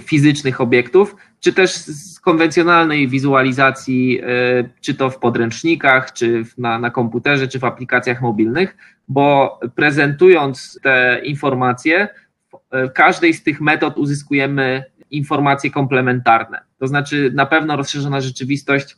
fizycznych 0.00 0.60
obiektów, 0.60 1.16
czy 1.40 1.52
też 1.52 1.74
z 1.74 2.20
konwencjonalnej 2.20 3.08
wizualizacji, 3.08 4.20
czy 4.80 4.94
to 4.94 5.10
w 5.10 5.18
podręcznikach, 5.18 6.12
czy 6.12 6.44
na, 6.58 6.78
na 6.78 6.90
komputerze, 6.90 7.48
czy 7.48 7.58
w 7.58 7.64
aplikacjach 7.64 8.22
mobilnych, 8.22 8.76
bo 9.08 9.60
prezentując 9.74 10.80
te 10.82 11.20
informacje, 11.24 12.08
w 12.72 12.92
każdej 12.94 13.34
z 13.34 13.42
tych 13.42 13.60
metod 13.60 13.98
uzyskujemy 13.98 14.84
informacje 15.10 15.70
komplementarne. 15.70 16.60
To 16.78 16.86
znaczy, 16.86 17.32
na 17.34 17.46
pewno 17.46 17.76
rozszerzona 17.76 18.20
rzeczywistość, 18.20 18.96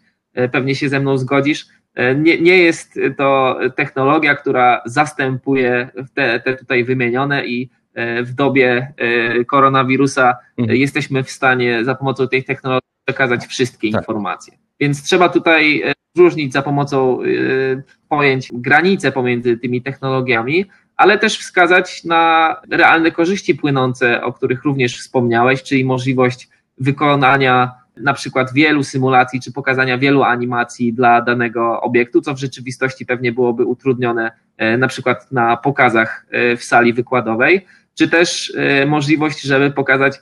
pewnie 0.53 0.75
się 0.75 0.89
ze 0.89 1.01
mną 1.01 1.19
zgodzisz, 1.19 1.67
nie, 2.15 2.41
nie 2.41 2.59
jest 2.59 3.01
to 3.17 3.59
technologia, 3.77 4.35
która 4.35 4.83
zastępuje 4.87 5.89
te, 6.15 6.41
te 6.41 6.57
tutaj 6.57 6.85
wymienione 6.85 7.47
i 7.47 7.71
e, 7.95 8.23
w 8.23 8.35
dobie 8.35 8.93
e, 8.97 9.45
koronawirusa 9.45 10.37
mhm. 10.59 10.79
jesteśmy 10.79 11.25
w 11.25 11.31
stanie 11.31 11.85
za 11.85 11.95
pomocą 11.95 12.29
tej 12.29 12.45
technologii 12.45 12.91
przekazać 13.05 13.47
wszystkie 13.47 13.91
tak. 13.91 14.01
informacje. 14.01 14.59
Więc 14.81 15.03
trzeba 15.03 15.29
tutaj 15.29 15.83
różnić 16.17 16.53
za 16.53 16.63
pomocą 16.63 17.19
pojęć 18.09 18.49
granice 18.53 19.13
pomiędzy 19.13 19.57
tymi 19.57 19.83
technologiami, 19.83 20.65
ale 20.97 21.19
też 21.19 21.39
wskazać 21.39 22.05
na 22.05 22.57
realne 22.71 23.11
korzyści 23.11 23.55
płynące, 23.55 24.23
o 24.23 24.33
których 24.33 24.65
również 24.65 24.99
wspomniałeś, 24.99 25.63
czyli 25.63 25.85
możliwość 25.85 26.49
wykonania 26.79 27.75
na 27.97 28.15
przykład 28.15 28.53
wielu 28.53 28.83
symulacji 28.83 29.41
czy 29.41 29.53
pokazania 29.53 29.99
wielu 29.99 30.23
animacji 30.23 30.93
dla 30.93 31.23
danego 31.23 31.81
obiektu, 31.81 32.21
co 32.21 32.35
w 32.35 32.39
rzeczywistości 32.39 33.07
pewnie 33.07 33.33
byłoby 33.33 33.65
utrudnione 33.65 34.31
e, 34.57 34.79
na 34.79 34.89
przykład 34.89 35.33
na 35.33 35.57
pokazach 35.57 36.27
e, 36.31 36.57
w 36.57 36.65
sali 36.65 36.93
wykładowej, 36.93 37.67
czy 37.95 38.09
też 38.09 38.53
e, 38.57 38.87
możliwość, 38.87 39.43
żeby 39.43 39.71
pokazać 39.71 40.19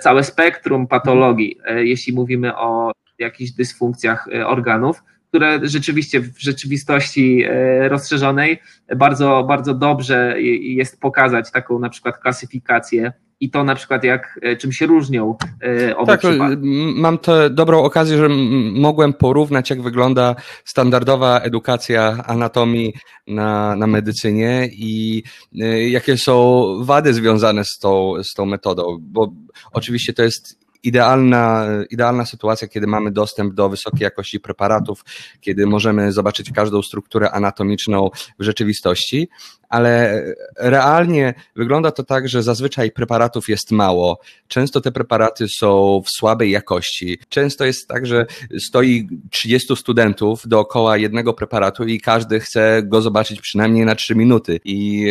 całe 0.00 0.24
spektrum 0.24 0.86
patologii, 0.86 1.58
jeśli 1.76 2.12
mówimy 2.12 2.56
o 2.56 2.92
jakichś 3.18 3.50
dysfunkcjach 3.50 4.28
organów, 4.46 5.02
które 5.28 5.60
rzeczywiście 5.62 6.20
w 6.20 6.38
rzeczywistości 6.38 7.44
rozszerzonej 7.88 8.58
bardzo, 8.96 9.44
bardzo 9.48 9.74
dobrze 9.74 10.34
jest 10.60 11.00
pokazać 11.00 11.50
taką 11.50 11.78
na 11.78 11.88
przykład 11.88 12.18
klasyfikację 12.18 13.12
i 13.40 13.50
to 13.50 13.64
na 13.64 13.74
przykład 13.74 14.04
jak, 14.04 14.40
e, 14.42 14.56
czym 14.56 14.72
się 14.72 14.86
różnią 14.86 15.36
e, 15.62 15.96
oba 15.96 16.12
tak, 16.12 16.20
przypadki. 16.20 16.56
Mam 16.96 17.18
tę 17.18 17.50
dobrą 17.50 17.82
okazję, 17.82 18.18
że 18.18 18.28
mogłem 18.72 19.12
porównać, 19.12 19.70
jak 19.70 19.82
wygląda 19.82 20.36
standardowa 20.64 21.40
edukacja 21.40 22.24
anatomii 22.26 22.94
na, 23.26 23.76
na 23.76 23.86
medycynie 23.86 24.68
i 24.72 25.22
e, 25.60 25.88
jakie 25.88 26.16
są 26.16 26.64
wady 26.84 27.14
związane 27.14 27.64
z 27.64 27.78
tą, 27.78 28.14
z 28.22 28.34
tą 28.34 28.46
metodą, 28.46 28.98
bo 29.00 29.32
oczywiście 29.72 30.12
to 30.12 30.22
jest 30.22 30.59
idealna, 30.82 31.66
idealna 31.90 32.26
sytuacja, 32.26 32.68
kiedy 32.68 32.86
mamy 32.86 33.10
dostęp 33.10 33.54
do 33.54 33.68
wysokiej 33.68 34.00
jakości 34.00 34.40
preparatów, 34.40 35.04
kiedy 35.40 35.66
możemy 35.66 36.12
zobaczyć 36.12 36.50
każdą 36.52 36.82
strukturę 36.82 37.30
anatomiczną 37.30 38.10
w 38.38 38.44
rzeczywistości, 38.44 39.28
ale 39.70 40.22
realnie 40.56 41.34
wygląda 41.56 41.90
to 41.90 42.04
tak, 42.04 42.28
że 42.28 42.42
zazwyczaj 42.42 42.90
preparatów 42.90 43.48
jest 43.48 43.70
mało. 43.70 44.20
Często 44.48 44.80
te 44.80 44.92
preparaty 44.92 45.46
są 45.58 46.02
w 46.06 46.10
słabej 46.10 46.50
jakości. 46.50 47.18
Często 47.28 47.64
jest 47.64 47.88
tak, 47.88 48.06
że 48.06 48.26
stoi 48.58 49.08
30 49.30 49.76
studentów 49.76 50.42
dookoła 50.46 50.96
jednego 50.96 51.34
preparatu 51.34 51.84
i 51.84 52.00
każdy 52.00 52.40
chce 52.40 52.82
go 52.82 53.02
zobaczyć 53.02 53.40
przynajmniej 53.40 53.84
na 53.84 53.94
3 53.94 54.14
minuty 54.14 54.60
i 54.64 55.06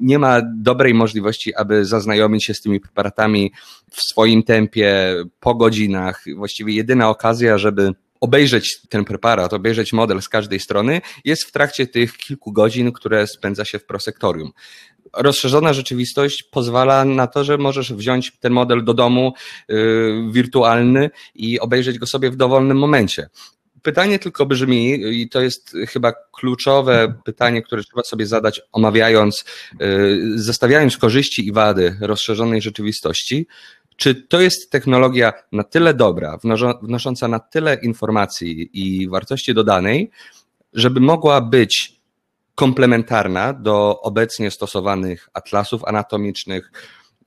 nie 0.00 0.18
ma 0.18 0.40
dobrej 0.56 0.94
możliwości, 0.94 1.54
aby 1.54 1.84
zaznajomić 1.84 2.44
się 2.44 2.54
z 2.54 2.60
tymi 2.60 2.80
preparatami 2.80 3.52
w 3.90 4.02
swoim 4.02 4.42
tempie, 4.42 5.11
po 5.40 5.54
godzinach. 5.54 6.24
Właściwie 6.36 6.74
jedyna 6.74 7.08
okazja, 7.08 7.58
żeby 7.58 7.92
obejrzeć 8.20 8.80
ten 8.88 9.04
preparat, 9.04 9.52
obejrzeć 9.52 9.92
model 9.92 10.22
z 10.22 10.28
każdej 10.28 10.60
strony, 10.60 11.00
jest 11.24 11.44
w 11.44 11.52
trakcie 11.52 11.86
tych 11.86 12.16
kilku 12.16 12.52
godzin, 12.52 12.92
które 12.92 13.26
spędza 13.26 13.64
się 13.64 13.78
w 13.78 13.84
prosektorium. 13.84 14.52
Rozszerzona 15.16 15.72
rzeczywistość 15.72 16.42
pozwala 16.42 17.04
na 17.04 17.26
to, 17.26 17.44
że 17.44 17.58
możesz 17.58 17.92
wziąć 17.92 18.32
ten 18.40 18.52
model 18.52 18.84
do 18.84 18.94
domu 18.94 19.32
yy, 19.68 20.28
wirtualny 20.30 21.10
i 21.34 21.60
obejrzeć 21.60 21.98
go 21.98 22.06
sobie 22.06 22.30
w 22.30 22.36
dowolnym 22.36 22.78
momencie. 22.78 23.28
Pytanie 23.82 24.18
tylko 24.18 24.46
brzmi, 24.46 24.92
i 25.22 25.28
to 25.28 25.40
jest 25.40 25.76
chyba 25.88 26.12
kluczowe 26.32 27.14
pytanie, 27.24 27.62
które 27.62 27.82
trzeba 27.82 28.02
sobie 28.02 28.26
zadać, 28.26 28.60
omawiając, 28.72 29.44
yy, 29.80 30.20
zestawiając 30.34 30.96
korzyści 30.96 31.46
i 31.46 31.52
wady 31.52 31.96
rozszerzonej 32.00 32.62
rzeczywistości. 32.62 33.46
Czy 33.96 34.14
to 34.14 34.40
jest 34.40 34.70
technologia 34.70 35.32
na 35.52 35.64
tyle 35.64 35.94
dobra, 35.94 36.38
wnosząca 36.82 37.28
na 37.28 37.38
tyle 37.38 37.74
informacji 37.74 38.70
i 38.72 39.08
wartości 39.08 39.54
dodanej, 39.54 40.10
żeby 40.72 41.00
mogła 41.00 41.40
być 41.40 42.02
komplementarna 42.54 43.52
do 43.52 44.00
obecnie 44.00 44.50
stosowanych 44.50 45.28
atlasów 45.34 45.84
anatomicznych, 45.84 46.72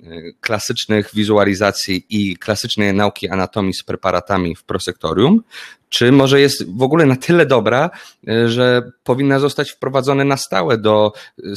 y, 0.01 0.35
klasycznych 0.41 1.09
wizualizacji 1.13 2.05
i 2.09 2.37
klasycznej 2.37 2.93
nauki 2.93 3.29
anatomii 3.29 3.73
z 3.73 3.83
preparatami 3.83 4.55
w 4.55 4.63
prosektorium, 4.63 5.43
czy 5.89 6.11
może 6.11 6.41
jest 6.41 6.77
w 6.77 6.81
ogóle 6.81 7.05
na 7.05 7.15
tyle 7.15 7.45
dobra, 7.45 7.89
y, 8.29 8.49
że 8.49 8.91
powinna 9.03 9.39
zostać 9.39 9.71
wprowadzona 9.71 10.23
na 10.23 10.37
stałe 10.37 10.77
do 10.77 11.13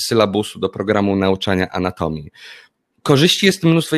sylabusu, 0.08 0.58
do 0.58 0.68
programu 0.68 1.16
nauczania 1.16 1.70
anatomii 1.70 2.30
korzyści 3.02 3.46
jest 3.46 3.64
mnóstwo. 3.64 3.96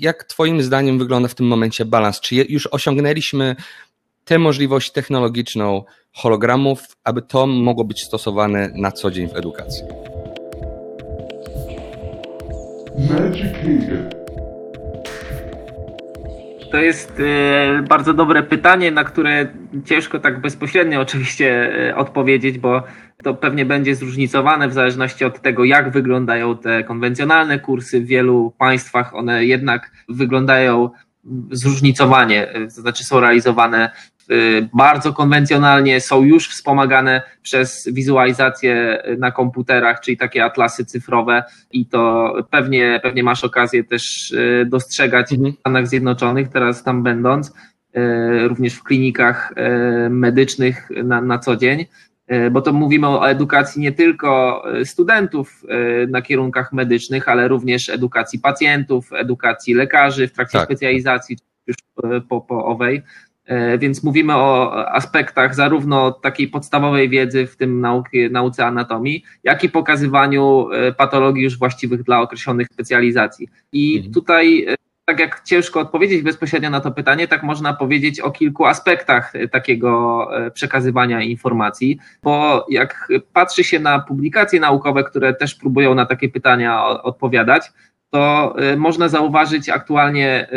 Jak 0.00 0.24
Twoim 0.24 0.62
zdaniem 0.62 0.98
wygląda 0.98 1.28
w 1.28 1.34
tym 1.34 1.46
momencie 1.46 1.84
balans? 1.84 2.20
Czy 2.20 2.34
już 2.34 2.66
osiągnęliśmy 2.66 3.56
tę 4.24 4.38
możliwość 4.38 4.92
technologiczną 4.92 5.84
hologramów, 6.12 6.82
aby 7.04 7.22
to 7.22 7.46
mogło 7.46 7.84
być 7.84 8.02
stosowane 8.02 8.72
na 8.74 8.92
co 8.92 9.10
dzień 9.10 9.28
w 9.28 9.36
edukacji? 9.36 9.82
To 16.70 16.78
jest 16.78 17.20
e, 17.20 17.82
bardzo 17.82 18.14
dobre 18.14 18.42
pytanie, 18.42 18.90
na 18.90 19.04
które 19.04 19.48
ciężko 19.84 20.18
tak 20.18 20.40
bezpośrednio 20.40 21.00
oczywiście 21.00 21.72
e, 21.88 21.96
odpowiedzieć, 21.96 22.58
bo 22.58 22.82
to 23.22 23.34
pewnie 23.34 23.66
będzie 23.66 23.94
zróżnicowane 23.94 24.68
w 24.68 24.72
zależności 24.72 25.24
od 25.24 25.42
tego, 25.42 25.64
jak 25.64 25.90
wyglądają 25.90 26.56
te 26.56 26.84
konwencjonalne 26.84 27.58
kursy. 27.58 28.00
W 28.00 28.06
wielu 28.06 28.52
państwach 28.58 29.14
one 29.14 29.44
jednak 29.44 29.90
wyglądają 30.08 30.90
zróżnicowanie, 31.50 32.48
to 32.76 32.80
znaczy 32.80 33.04
są 33.04 33.20
realizowane 33.20 33.90
bardzo 34.74 35.12
konwencjonalnie, 35.12 36.00
są 36.00 36.22
już 36.22 36.48
wspomagane 36.48 37.22
przez 37.42 37.88
wizualizację 37.92 39.02
na 39.18 39.30
komputerach, 39.30 40.00
czyli 40.00 40.16
takie 40.16 40.44
atlasy 40.44 40.84
cyfrowe 40.84 41.44
i 41.72 41.86
to 41.86 42.34
pewnie, 42.50 43.00
pewnie 43.02 43.22
masz 43.22 43.44
okazję 43.44 43.84
też 43.84 44.34
e, 44.62 44.64
dostrzegać 44.64 45.32
mhm. 45.32 45.52
w 45.52 45.58
Stanach 45.60 45.86
Zjednoczonych, 45.86 46.48
teraz 46.48 46.82
tam 46.82 47.02
będąc, 47.02 47.52
e, 47.94 48.48
również 48.48 48.74
w 48.74 48.82
klinikach 48.82 49.54
medycznych 50.10 50.88
na, 51.04 51.20
na 51.20 51.38
co 51.38 51.56
dzień 51.56 51.86
bo 52.50 52.62
to 52.62 52.72
mówimy 52.72 53.08
o 53.08 53.30
edukacji 53.30 53.82
nie 53.82 53.92
tylko 53.92 54.62
studentów 54.84 55.62
na 56.08 56.22
kierunkach 56.22 56.72
medycznych, 56.72 57.28
ale 57.28 57.48
również 57.48 57.88
edukacji 57.88 58.38
pacjentów, 58.38 59.12
edukacji 59.12 59.74
lekarzy 59.74 60.28
w 60.28 60.32
trakcie 60.32 60.58
tak. 60.58 60.66
specjalizacji, 60.66 61.36
już 61.66 61.76
po, 62.28 62.40
po 62.40 62.64
owej. 62.64 63.02
E, 63.44 63.78
więc 63.78 64.02
mówimy 64.02 64.36
o 64.36 64.74
aspektach 64.94 65.54
zarówno 65.54 66.12
takiej 66.12 66.48
podstawowej 66.48 67.08
wiedzy, 67.08 67.46
w 67.46 67.56
tym 67.56 67.80
nauki, 67.80 68.30
nauce 68.30 68.66
anatomii, 68.66 69.24
jak 69.44 69.64
i 69.64 69.68
pokazywaniu 69.68 70.68
e, 70.70 70.92
patologii 70.92 71.42
już 71.42 71.58
właściwych 71.58 72.02
dla 72.02 72.20
określonych 72.20 72.66
specjalizacji. 72.72 73.48
I 73.72 73.96
mhm. 73.96 74.14
tutaj, 74.14 74.66
e, 74.68 74.74
tak 75.12 75.20
jak 75.20 75.42
ciężko 75.44 75.80
odpowiedzieć 75.80 76.22
bezpośrednio 76.22 76.70
na 76.70 76.80
to 76.80 76.90
pytanie, 76.90 77.28
tak 77.28 77.42
można 77.42 77.74
powiedzieć 77.74 78.20
o 78.20 78.30
kilku 78.30 78.66
aspektach 78.66 79.32
takiego 79.50 80.28
przekazywania 80.54 81.22
informacji, 81.22 81.98
bo 82.22 82.66
jak 82.70 83.08
patrzy 83.32 83.64
się 83.64 83.78
na 83.78 83.98
publikacje 83.98 84.60
naukowe, 84.60 85.04
które 85.04 85.34
też 85.34 85.54
próbują 85.54 85.94
na 85.94 86.06
takie 86.06 86.28
pytania 86.28 86.84
odpowiadać, 86.84 87.72
to 88.10 88.54
można 88.76 89.08
zauważyć 89.08 89.68
aktualnie 89.68 90.48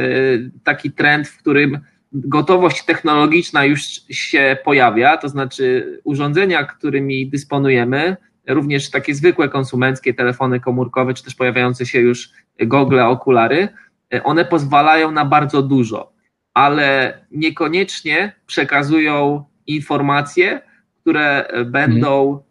taki 0.63 0.91
trend, 0.91 1.27
w 1.27 1.38
którym 1.38 1.79
gotowość 2.12 2.85
technologiczna 2.85 3.65
już 3.65 3.81
się 4.09 4.57
pojawia, 4.65 5.17
to 5.17 5.29
znaczy 5.29 6.00
urządzenia, 6.03 6.63
którymi 6.63 7.29
dysponujemy, 7.29 8.17
również 8.47 8.89
takie 8.89 9.15
zwykłe 9.15 9.50
konsumenckie, 9.50 10.13
telefony 10.13 10.59
komórkowe, 10.59 11.13
czy 11.13 11.24
też 11.24 11.35
pojawiające 11.35 11.85
się 11.85 12.00
już 12.00 12.29
gogle, 12.59 13.07
okulary, 13.07 13.67
one 14.24 14.45
pozwalają 14.45 15.12
na 15.12 15.25
bardzo 15.25 15.62
dużo, 15.62 16.13
ale 16.53 17.19
niekoniecznie 17.31 18.36
przekazują 18.45 19.43
informacje, 19.67 20.62
które 21.01 21.48
będą 21.65 22.43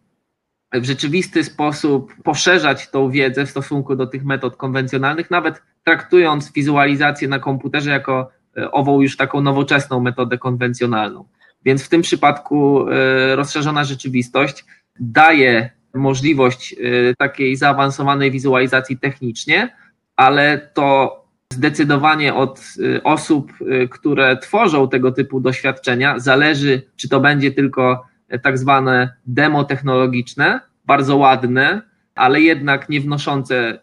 w 0.73 0.85
rzeczywisty 0.85 1.45
sposób 1.45 2.15
poszerzać 2.23 2.91
tą 2.91 3.11
wiedzę 3.11 3.47
w 3.47 3.51
stosunku 3.51 3.97
do 3.97 4.07
tych 4.07 4.25
metod 4.25 4.57
konwencjonalnych, 4.57 5.31
nawet 5.31 5.63
traktując 5.85 6.53
wizualizację 6.53 7.29
na 7.29 7.39
komputerze 7.39 7.91
jako 7.91 8.31
E, 8.57 8.71
ową 8.71 9.01
już 9.01 9.17
taką 9.17 9.41
nowoczesną 9.41 10.01
metodę 10.01 10.39
konwencjonalną. 10.39 11.25
Więc 11.65 11.83
w 11.83 11.89
tym 11.89 12.03
przypadku 12.03 12.89
e, 12.89 13.37
rozszerzona 13.37 13.85
rzeczywistość 13.85 14.65
daje 15.01 15.71
możliwość 15.95 16.73
e, 16.73 17.15
takiej 17.15 17.57
zaawansowanej 17.57 18.31
wizualizacji 18.31 18.99
technicznie, 18.99 19.77
ale 20.17 20.71
to 20.75 21.24
zdecydowanie 21.53 22.35
od 22.35 22.61
osób, 23.05 23.53
które 23.91 24.37
tworzą 24.37 24.89
tego 24.89 25.13
typu 25.13 25.41
doświadczenia, 25.41 26.19
zależy, 26.19 26.83
czy 26.97 27.09
to 27.09 27.21
będzie 27.21 27.53
tylko 27.53 28.07
tak 28.43 28.59
zwane 28.59 29.15
demo 29.27 29.65
technologiczne, 29.65 30.61
bardzo 30.85 31.17
ładne, 31.17 31.83
ale 32.15 32.41
jednak 32.41 32.89
nie 32.89 33.01
wnoszące 33.01 33.79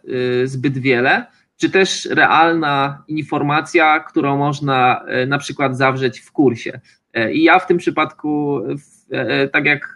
zbyt 0.46 0.78
wiele, 0.78 1.26
czy 1.62 1.70
też 1.70 2.06
realna 2.12 3.04
informacja, 3.08 4.00
którą 4.00 4.38
można 4.38 5.02
e, 5.08 5.26
na 5.26 5.38
przykład 5.38 5.78
zawrzeć 5.78 6.20
w 6.20 6.32
kursie. 6.32 6.80
E, 7.14 7.34
I 7.34 7.44
ja 7.44 7.60
w 7.60 7.68
tym 7.68 7.78
przypadku, 7.78 8.62
e, 9.12 9.48
tak 9.48 9.66
jak 9.66 9.96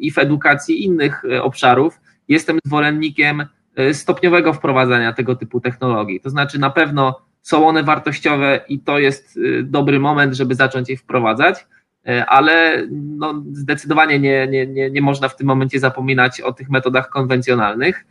i 0.00 0.10
w 0.10 0.18
edukacji 0.18 0.84
innych 0.84 1.22
obszarów, 1.42 2.00
jestem 2.28 2.58
zwolennikiem 2.64 3.46
stopniowego 3.92 4.52
wprowadzania 4.52 5.12
tego 5.12 5.36
typu 5.36 5.60
technologii. 5.60 6.20
To 6.20 6.30
znaczy, 6.30 6.58
na 6.58 6.70
pewno 6.70 7.20
są 7.42 7.68
one 7.68 7.82
wartościowe 7.82 8.60
i 8.68 8.80
to 8.80 8.98
jest 8.98 9.38
dobry 9.62 10.00
moment, 10.00 10.34
żeby 10.34 10.54
zacząć 10.54 10.88
je 10.88 10.96
wprowadzać, 10.96 11.66
ale 12.26 12.86
no, 12.90 13.42
zdecydowanie 13.52 14.18
nie, 14.18 14.46
nie, 14.46 14.66
nie, 14.66 14.90
nie 14.90 15.02
można 15.02 15.28
w 15.28 15.36
tym 15.36 15.46
momencie 15.46 15.80
zapominać 15.80 16.40
o 16.40 16.52
tych 16.52 16.70
metodach 16.70 17.08
konwencjonalnych. 17.08 18.04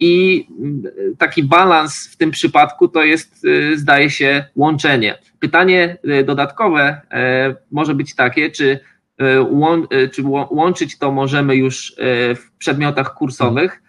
I 0.00 0.46
taki 1.18 1.42
balans 1.42 2.08
w 2.12 2.16
tym 2.16 2.30
przypadku 2.30 2.88
to 2.88 3.04
jest, 3.04 3.44
y, 3.44 3.78
zdaje 3.78 4.10
się, 4.10 4.44
łączenie. 4.56 5.18
Pytanie 5.40 5.96
y, 6.20 6.24
dodatkowe 6.24 7.00
może 7.70 7.94
być 7.94 8.14
takie, 8.14 8.50
czy, 8.50 8.80
y, 9.92 10.08
czy 10.08 10.22
łączyć 10.50 10.98
to 10.98 11.12
możemy 11.12 11.56
już 11.56 11.94
w 12.36 12.52
przedmiotach 12.58 13.14
kursowych, 13.14 13.82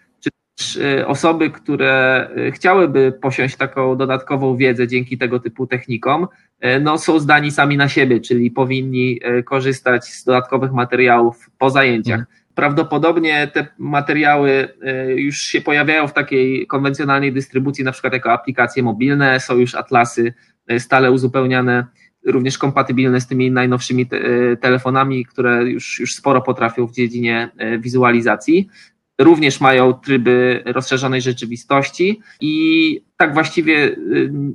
osoby, 1.06 1.50
które 1.50 2.30
chciałyby 2.54 3.12
posiąść 3.22 3.56
taką 3.56 3.96
dodatkową 3.96 4.56
wiedzę 4.56 4.88
dzięki 4.88 5.18
tego 5.18 5.40
typu 5.40 5.68
technikom, 5.68 6.28
e, 6.60 6.80
no, 6.80 6.98
są 6.98 7.20
zdani 7.20 7.52
sami 7.52 7.78
na 7.78 7.90
siebie, 7.90 8.20
czyli 8.20 8.52
powinni 8.52 9.20
e, 9.24 9.44
korzystać 9.44 10.06
z 10.06 10.24
dodatkowych 10.24 10.72
materiałów 10.72 11.50
po 11.58 11.70
zajęciach. 11.70 12.20
Mhm 12.20 12.38
prawdopodobnie 12.58 13.48
te 13.54 13.68
materiały 13.78 14.68
już 15.16 15.38
się 15.38 15.62
pojawiają 15.62 16.08
w 16.08 16.14
takiej 16.14 16.68
konwencjonalnej 16.68 17.34
dystrybucji, 17.34 17.84
na 17.84 17.92
przykład 17.92 18.14
jako 18.14 18.32
aplikacje 18.32 18.84
mobilne, 18.84 19.40
są 19.40 19.58
już 19.58 19.76
atlasy 19.76 20.34
stale 20.80 21.12
uzupełniane, 21.12 21.86
również 22.26 22.58
kompatybilne 22.58 23.22
z 23.22 23.28
tymi 23.28 23.52
najnowszymi 23.52 24.06
te, 24.06 24.20
telefonami, 24.62 25.26
które 25.26 25.64
już, 25.64 26.00
już 26.00 26.16
sporo 26.16 26.42
potrafią 26.42 26.88
w 26.88 26.92
dziedzinie 26.92 27.50
wizualizacji. 27.80 28.70
Również 29.20 29.62
mają 29.62 29.94
tryby 29.94 30.64
rozszerzonej 30.66 31.22
rzeczywistości 31.22 32.22
i 32.42 33.02
tak 33.18 33.34
właściwie 33.34 33.96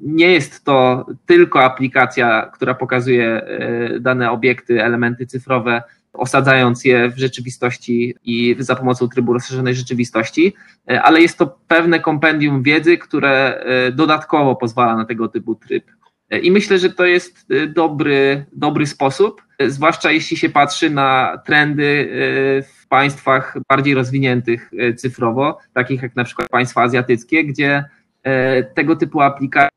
nie 0.02 0.32
jest 0.32 0.64
to 0.64 1.06
tylko 1.26 1.64
aplikacja, 1.64 2.50
która 2.52 2.74
pokazuje 2.74 3.42
dane 4.00 4.30
obiekty, 4.30 4.84
elementy 4.84 5.26
cyfrowe 5.26 5.82
osadzając 6.12 6.84
je 6.84 7.10
w 7.10 7.18
rzeczywistości 7.18 8.14
i 8.24 8.56
za 8.58 8.76
pomocą 8.76 9.08
trybu 9.08 9.32
rozszerzonej 9.32 9.74
rzeczywistości, 9.74 10.54
e, 10.90 11.02
ale 11.02 11.20
jest 11.20 11.38
to 11.38 11.58
pewne 11.68 12.00
kompendium 12.00 12.62
wiedzy, 12.62 12.98
które 12.98 13.64
dodatkowo 13.92 14.56
pozwala 14.56 14.96
na 14.96 15.04
tego 15.04 15.28
typu 15.28 15.54
tryb. 15.54 15.84
I 16.42 16.50
myślę, 16.50 16.78
że 16.78 16.90
to 16.90 17.04
jest 17.04 17.46
dobry, 17.68 18.44
dobry 18.52 18.86
sposób, 18.86 19.42
zwłaszcza 19.66 20.10
jeśli 20.10 20.36
się 20.36 20.48
patrzy 20.48 20.90
na 20.90 21.38
trendy 21.46 22.08
w 22.64 22.81
państwach 22.92 23.58
bardziej 23.68 23.94
rozwiniętych 23.94 24.70
cyfrowo, 24.96 25.58
takich 25.74 26.02
jak 26.02 26.16
na 26.16 26.24
przykład 26.24 26.48
państwa 26.48 26.82
azjatyckie, 26.82 27.44
gdzie 27.44 27.84
tego 28.74 28.96
typu 28.96 29.20
aplikacje 29.20 29.68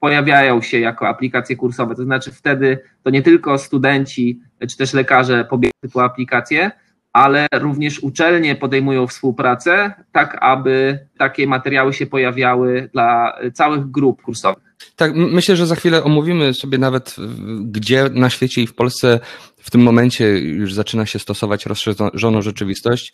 pojawiają 0.00 0.62
się 0.62 0.80
jako 0.80 1.08
aplikacje 1.08 1.56
kursowe. 1.56 1.94
To 1.94 2.04
znaczy 2.04 2.32
wtedy 2.32 2.78
to 3.02 3.10
nie 3.10 3.22
tylko 3.22 3.58
studenci 3.58 4.40
czy 4.70 4.76
też 4.76 4.94
lekarze 4.94 5.44
pobierają 5.44 5.72
typu 5.80 6.00
aplikacje, 6.00 6.70
ale 7.12 7.46
również 7.54 7.98
uczelnie 7.98 8.54
podejmują 8.54 9.06
współpracę, 9.06 9.94
tak 10.12 10.38
aby 10.40 10.98
takie 11.18 11.46
materiały 11.46 11.92
się 11.92 12.06
pojawiały 12.06 12.88
dla 12.92 13.38
całych 13.54 13.90
grup 13.90 14.22
kursowych. 14.22 14.62
Tak, 14.96 15.12
myślę, 15.14 15.56
że 15.56 15.66
za 15.66 15.74
chwilę 15.74 16.04
omówimy 16.04 16.54
sobie 16.54 16.78
nawet, 16.78 17.16
gdzie 17.60 18.10
na 18.12 18.30
świecie 18.30 18.62
i 18.62 18.66
w 18.66 18.74
Polsce 18.74 19.20
w 19.66 19.70
tym 19.70 19.80
momencie 19.80 20.24
już 20.38 20.74
zaczyna 20.74 21.06
się 21.06 21.18
stosować 21.18 21.66
rozszerzoną 21.66 22.42
rzeczywistość. 22.42 23.12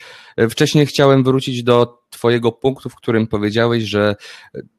Wcześniej 0.50 0.86
chciałem 0.86 1.24
wrócić 1.24 1.62
do 1.62 1.98
Twojego 2.10 2.52
punktu, 2.52 2.88
w 2.88 2.94
którym 2.94 3.26
powiedziałeś, 3.26 3.84
że 3.84 4.16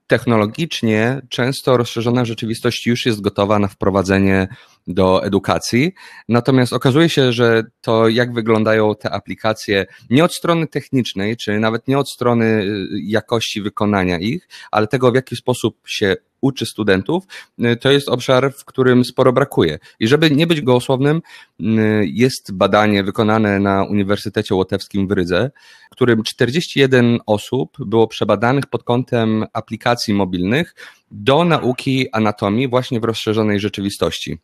technologicznie 0.07 1.21
często 1.29 1.77
rozszerzona 1.77 2.25
rzeczywistość 2.25 2.87
już 2.87 3.05
jest 3.05 3.21
gotowa 3.21 3.59
na 3.59 3.67
wprowadzenie 3.67 4.47
do 4.87 5.25
edukacji. 5.25 5.93
Natomiast 6.29 6.73
okazuje 6.73 7.09
się, 7.09 7.33
że 7.33 7.63
to, 7.81 8.07
jak 8.07 8.33
wyglądają 8.33 8.95
te 8.95 9.11
aplikacje, 9.11 9.85
nie 10.09 10.23
od 10.23 10.35
strony 10.35 10.67
technicznej, 10.67 11.37
czy 11.37 11.59
nawet 11.59 11.87
nie 11.87 11.99
od 11.99 12.11
strony 12.11 12.45
y, 12.45 12.87
jakości 13.03 13.61
wykonania 13.61 14.19
ich, 14.19 14.47
ale 14.71 14.87
tego, 14.87 15.11
w 15.11 15.15
jaki 15.15 15.35
sposób 15.35 15.77
się 15.87 16.15
uczy 16.43 16.65
studentów, 16.65 17.23
y, 17.59 17.75
to 17.75 17.91
jest 17.91 18.09
obszar, 18.09 18.53
w 18.53 18.65
którym 18.65 19.05
sporo 19.05 19.33
brakuje. 19.33 19.79
I 19.99 20.07
żeby 20.07 20.31
nie 20.31 20.47
być 20.47 20.61
gołosłownym, 20.61 21.21
y, 21.59 21.63
jest 22.05 22.53
badanie 22.53 23.03
wykonane 23.03 23.59
na 23.59 23.83
Uniwersytecie 23.83 24.55
Łotewskim 24.55 25.07
w 25.07 25.11
Rydze, 25.11 25.51
w 25.91 25.95
którym 25.95 26.23
41 26.23 27.19
osób 27.25 27.77
było 27.79 28.07
przebadanych 28.07 28.65
pod 28.65 28.83
kątem 28.83 29.45
aplikacji 29.53 30.13
mobilnych 30.13 30.75
do 31.11 31.43
nauki 31.43 32.09
anatomii 32.11 32.67
właśnie 32.67 32.99
w 32.99 33.03
rozszerzonej 33.03 33.59
rzeczywistości. 33.59 34.39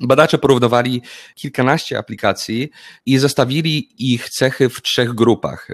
Badacze 0.00 0.38
porównywali 0.38 1.02
kilkanaście 1.34 1.98
aplikacji 1.98 2.70
i 3.06 3.18
zestawili 3.18 3.88
ich 3.98 4.28
cechy 4.28 4.68
w 4.68 4.82
trzech 4.82 5.14
grupach. 5.14 5.68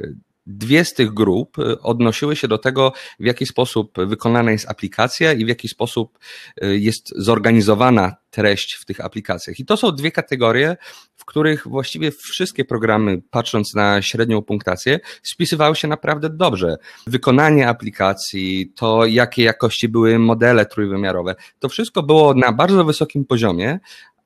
Dwie 0.47 0.85
z 0.85 0.95
tych 0.95 1.11
grup 1.15 1.59
y, 1.59 1.81
odnosiły 1.81 2.37
się 2.37 2.49
do 2.49 2.59
tego, 2.59 2.93
w 3.21 3.25
jaki 3.25 3.47
sposób 3.47 3.93
wykonana 4.07 4.53
jest 4.53 4.69
aplikacja 4.69 5.33
i 5.33 5.45
w 5.45 5.49
jaki 5.49 5.69
sposób 5.69 6.19
y, 6.63 6.79
jest 6.79 7.13
zorganizowana 7.17 8.17
treść 8.31 8.75
w 8.75 8.85
tych 8.85 9.01
aplikacjach. 9.01 9.61
I 9.61 9.65
to 9.65 9.77
są 9.77 9.93
dwie 9.93 10.13
kategorie, 10.13 10.77
w 11.17 11.25
których 11.25 11.69
właściwie 11.69 12.11
wszystkie 12.11 12.65
programy, 12.65 13.23
patrząc 13.31 13.75
na 13.75 14.03
średnią 14.03 14.43
punktację, 14.43 15.01
spisywały 15.23 15.77
się 15.77 15.89
naprawdę 15.89 16.31
dobrze. 16.31 16.77
Wykonanie 17.07 17.69
aplikacji, 17.69 18.73
to 18.77 19.07
jakie 19.07 19.43
jakości 19.43 19.89
były 19.89 20.19
modele 20.19 20.67
trójwymiarowe, 20.67 21.35
to 21.59 21.69
wszystko 21.69 22.03
było 22.03 22.35
na 22.35 22.53
bardzo 22.53 22.85
wysokim 22.85 23.25
poziomie, 23.25 23.79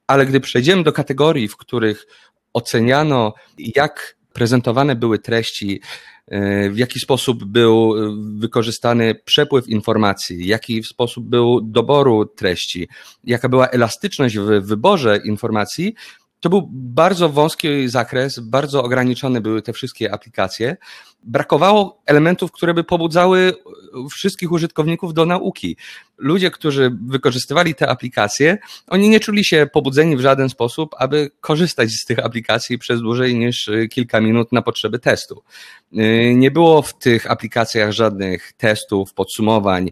ale 0.07 0.27
gdy 0.27 0.40
przejdziemy 0.40 0.83
do 0.83 0.92
kategorii, 0.92 1.48
w 1.48 1.57
których 1.57 2.07
oceniano, 2.53 3.35
jak 3.59 4.16
prezentowane 4.35 4.97
były 4.97 5.18
treści, 5.18 5.81
e, 6.29 6.70
w 6.70 6.79
jaki 6.79 7.01
sposób 7.01 7.44
był 7.44 7.94
wykorzystany 8.38 9.14
przepływ 9.14 9.68
informacji, 9.68 10.47
jaki 10.47 10.83
sposób 10.83 11.29
był 11.29 11.61
doboru 11.61 12.27
treści, 12.27 12.88
jaka 13.25 13.49
była 13.49 13.68
elastyczność 13.68 14.38
w 14.38 14.66
wyborze 14.66 15.20
informacji, 15.25 15.94
to 16.44 16.50
był 16.50 16.68
bardzo 16.72 17.28
wąski 17.28 17.88
zakres, 17.88 18.38
bardzo 18.38 18.83
ograniczone 18.83 19.40
były 19.40 19.62
te 19.62 19.72
wszystkie 19.72 20.12
aplikacje. 20.12 20.76
Brakowało 21.22 22.02
elementów, 22.07 22.52
które 22.52 22.74
by 22.74 22.85
pobudzały 22.85 23.54
wszystkich 24.11 24.52
użytkowników 24.52 25.14
do 25.14 25.26
nauki. 25.26 25.76
Ludzie, 26.18 26.50
którzy 26.50 26.96
wykorzystywali 27.07 27.74
te 27.74 27.88
aplikacje, 27.88 28.59
oni 28.87 29.09
nie 29.09 29.20
czuli 29.20 29.44
się 29.44 29.66
pobudzeni 29.72 30.16
w 30.16 30.20
żaden 30.20 30.48
sposób, 30.48 30.94
aby 30.98 31.30
korzystać 31.40 31.90
z 31.90 32.04
tych 32.04 32.18
aplikacji 32.18 32.78
przez 32.78 33.00
dłużej 33.00 33.35
niż 33.35 33.70
kilka 33.90 34.20
minut 34.20 34.52
na 34.52 34.62
potrzeby 34.62 34.98
testu. 34.98 35.42
Nie 36.35 36.50
było 36.50 36.83
w 36.83 36.98
tych 36.98 37.30
aplikacjach 37.30 37.92
żadnych 37.92 38.52
testów, 38.52 39.14
podsumowań, 39.14 39.90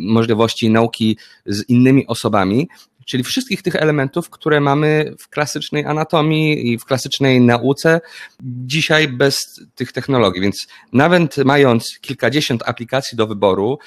możliwości 0.00 0.70
nauki 0.70 1.18
z 1.46 1.68
innymi 1.68 2.06
osobami, 2.06 2.68
czyli 3.10 3.24
wszystkich 3.24 3.62
tych 3.62 3.76
elementów, 3.76 4.30
które 4.30 4.60
mamy 4.60 5.14
w 5.20 5.28
klasycznej 5.28 5.84
anatomii 5.84 6.72
i 6.72 6.78
w 6.78 6.84
klasycznej 6.84 7.40
nauce, 7.40 8.00
dzisiaj 8.42 9.08
bez 9.08 9.38
tych 9.74 9.92
technologii. 9.92 10.42
Więc 10.42 10.66
nawet 10.92 11.36
mając 11.36 11.98
kilkadziesiąt 12.00 12.62
aplikacji 12.68 13.16
do 13.16 13.26
wyboru, 13.26 13.78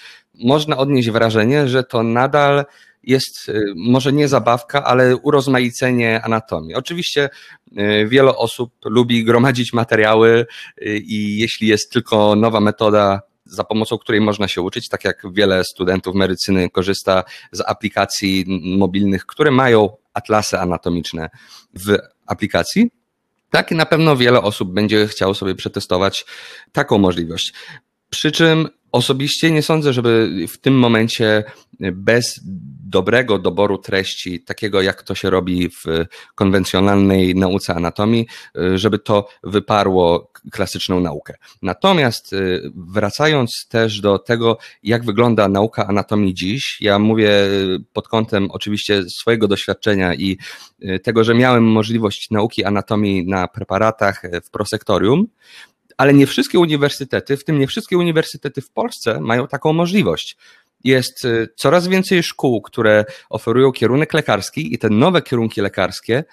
można 0.43 0.77
odnieść 0.77 1.09
wrażenie, 1.09 1.67
że 1.67 1.83
to 1.83 2.03
nadal 2.03 2.65
jest 3.03 3.49
y, 3.49 3.73
może 3.75 4.13
nie 4.13 4.27
zabawka, 4.27 4.83
ale 4.83 5.17
urozmaicenie 5.17 6.21
anatomii. 6.21 6.75
Oczywiście 6.75 7.29
y, 7.77 8.07
wiele 8.07 8.35
osób 8.35 8.73
lubi 8.85 9.23
gromadzić 9.23 9.73
materiały 9.73 10.45
y, 10.81 10.97
i 10.97 11.37
jeśli 11.37 11.67
jest 11.67 11.91
tylko 11.91 12.35
nowa 12.35 12.59
metoda 12.59 13.21
za 13.53 13.63
pomocą 13.63 13.97
której 13.97 14.21
można 14.21 14.47
się 14.47 14.61
uczyć, 14.61 14.89
tak 14.89 15.03
jak 15.03 15.23
wiele 15.33 15.63
studentów 15.63 16.15
medycyny 16.15 16.69
korzysta 16.69 17.23
z 17.51 17.61
aplikacji 17.61 18.45
mobilnych, 18.77 19.25
które 19.25 19.51
mają 19.51 19.89
atlasy 20.13 20.59
anatomiczne 20.59 21.29
w 21.73 21.97
aplikacji. 22.27 22.91
Tak, 23.49 23.71
i 23.71 23.75
na 23.75 23.85
pewno 23.85 24.17
wiele 24.17 24.41
osób 24.41 24.73
będzie 24.73 25.07
chciało 25.07 25.33
sobie 25.33 25.55
przetestować 25.55 26.25
taką 26.71 26.97
możliwość. 26.97 27.53
Przy 28.09 28.31
czym 28.31 28.69
osobiście 28.91 29.51
nie 29.51 29.61
sądzę, 29.61 29.93
żeby 29.93 30.29
w 30.47 30.57
tym 30.57 30.79
momencie 30.79 31.43
bez 31.79 32.39
dobrego 32.93 33.39
doboru 33.39 33.77
treści, 33.77 34.39
takiego 34.39 34.81
jak 34.81 35.03
to 35.03 35.15
się 35.15 35.29
robi 35.29 35.69
w 35.69 35.83
konwencjonalnej 36.35 37.35
nauce 37.35 37.75
anatomii, 37.75 38.27
żeby 38.75 38.99
to 38.99 39.27
wyparło 39.43 40.31
klasyczną 40.51 40.99
naukę. 40.99 41.33
Natomiast 41.61 42.33
y, 42.33 42.71
wracając 42.75 43.67
też 43.69 44.01
do 44.01 44.19
tego, 44.19 44.57
jak 44.83 45.05
wygląda 45.05 45.47
nauka 45.47 45.87
anatomii 45.87 46.33
dziś, 46.33 46.77
ja 46.81 46.99
mówię 46.99 47.31
pod 47.93 48.07
kątem 48.07 48.51
oczywiście 48.51 49.03
swojego 49.09 49.47
doświadczenia 49.47 50.13
i 50.13 50.37
y, 50.83 50.99
tego, 50.99 51.23
że 51.23 51.33
miałem 51.33 51.63
możliwość 51.63 52.29
nauki 52.31 52.63
anatomii 52.63 53.27
na 53.27 53.47
preparatach 53.47 54.21
w 54.45 54.49
prosektorium, 54.49 55.27
ale 55.97 56.13
nie 56.13 56.27
wszystkie 56.27 56.59
uniwersytety, 56.59 57.37
w 57.37 57.43
tym 57.43 57.59
nie 57.59 57.67
wszystkie 57.67 57.97
uniwersytety 57.97 58.61
w 58.61 58.69
Polsce 58.69 59.19
mają 59.21 59.47
taką 59.47 59.73
możliwość. 59.73 60.37
Jest 60.83 61.25
y, 61.25 61.47
coraz 61.55 61.87
więcej 61.87 62.23
szkół, 62.23 62.61
które 62.61 63.05
oferują 63.29 63.71
kierunek 63.71 64.13
lekarski 64.13 64.73
i 64.73 64.77
te 64.77 64.89
nowe 64.89 65.21
kierunki 65.21 65.61
lekarskie 65.61 66.23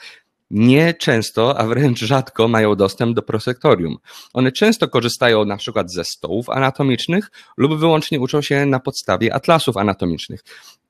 nie 0.50 0.94
często, 0.94 1.58
a 1.58 1.66
wręcz 1.66 1.98
rzadko 1.98 2.48
mają 2.48 2.74
dostęp 2.74 3.16
do 3.16 3.22
prosektorium. 3.22 3.96
One 4.32 4.52
często 4.52 4.88
korzystają 4.88 5.44
na 5.44 5.56
przykład 5.56 5.92
ze 5.92 6.04
stołów 6.04 6.48
anatomicznych 6.48 7.30
lub 7.56 7.78
wyłącznie 7.78 8.20
uczą 8.20 8.42
się 8.42 8.66
na 8.66 8.80
podstawie 8.80 9.34
atlasów 9.34 9.76
anatomicznych. 9.76 10.40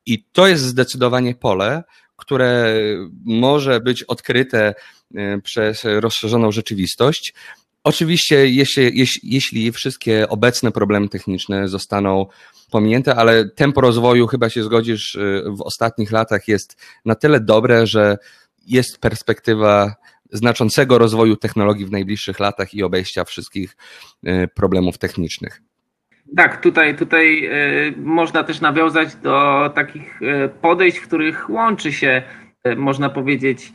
I 0.07 0.25
to 0.33 0.47
jest 0.47 0.63
zdecydowanie 0.63 1.35
pole, 1.35 1.83
które 2.17 2.75
może 3.25 3.81
być 3.81 4.03
odkryte 4.03 4.75
y, 5.15 5.41
przez 5.45 5.85
rozszerzoną 5.85 6.53
rzeczywistość, 6.53 7.35
Oczywiście, 7.85 8.49
jeśli, 8.49 8.99
jeśli, 8.99 9.21
jeśli 9.33 9.73
wszystkie 9.73 10.29
obecne 10.29 10.73
problemy 10.73 11.09
techniczne 11.09 11.69
zostaną 11.69 12.27
pominięte, 12.71 13.15
ale 13.15 13.49
tempo 13.49 13.81
rozwoju, 13.81 14.27
chyba 14.27 14.51
się 14.51 14.63
zgodzisz, 14.63 15.15
y, 15.15 15.45
w 15.57 15.63
ostatnich 15.63 16.13
latach 16.13 16.49
jest 16.49 16.83
na 17.05 17.15
tyle 17.15 17.41
dobre, 17.41 17.87
że 17.87 18.19
jest 18.67 19.01
perspektywa 19.01 19.95
znaczącego 20.33 20.99
rozwoju 20.99 21.37
technologii 21.37 21.87
w 21.87 21.91
najbliższych 21.91 22.41
latach 22.41 22.75
i 22.75 22.83
obejścia 22.83 23.25
wszystkich 23.25 23.77
y, 24.27 24.49
problemów 24.55 24.99
technicznych. 24.99 25.63
Tak, 26.37 26.63
tutaj, 26.63 26.97
tutaj 26.97 27.45
y, 27.89 27.95
można 27.97 28.45
też 28.45 28.61
nawiązać 28.61 29.17
do 29.17 29.71
takich 29.75 30.21
podejść, 30.63 30.99
w 30.99 31.07
których 31.07 31.51
łączy 31.51 31.93
się, 31.93 32.23
można 32.77 33.11
powiedzieć, 33.11 33.73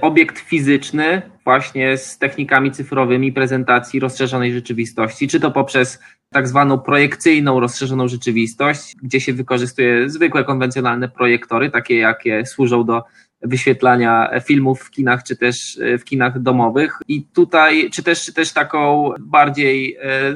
obiekt 0.00 0.38
fizyczny 0.38 1.22
właśnie 1.44 1.96
z 1.96 2.18
technikami 2.18 2.70
cyfrowymi 2.70 3.32
prezentacji 3.32 4.00
rozszerzonej 4.00 4.52
rzeczywistości, 4.52 5.28
czy 5.28 5.40
to 5.40 5.50
poprzez 5.50 5.98
tak 6.32 6.48
zwaną 6.48 6.78
projekcyjną 6.78 7.60
rozszerzoną 7.60 8.08
rzeczywistość, 8.08 8.96
gdzie 9.02 9.20
się 9.20 9.32
wykorzystuje 9.32 10.10
zwykłe 10.10 10.44
konwencjonalne 10.44 11.08
projektory, 11.08 11.70
takie 11.70 11.96
jakie 11.96 12.46
służą 12.46 12.84
do 12.84 13.02
wyświetlania 13.42 14.30
filmów 14.44 14.82
w 14.82 14.90
kinach, 14.90 15.22
czy 15.22 15.36
też 15.36 15.78
e, 15.78 15.98
w 15.98 16.04
kinach 16.04 16.38
domowych. 16.42 16.98
I 17.08 17.22
tutaj, 17.22 17.90
czy 17.90 18.02
też, 18.02 18.24
czy 18.24 18.32
też 18.32 18.52
taką 18.52 19.12
bardziej, 19.20 19.96
e, 19.96 20.34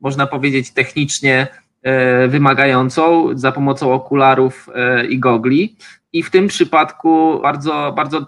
można 0.00 0.26
powiedzieć, 0.26 0.70
technicznie 0.70 1.46
wymagającą 2.28 3.28
za 3.38 3.52
pomocą 3.52 3.92
okularów 3.92 4.68
i 5.08 5.18
gogli. 5.18 5.76
I 6.14 6.22
w 6.22 6.30
tym 6.30 6.48
przypadku 6.48 7.40
bardzo, 7.42 7.92
bardzo 7.96 8.26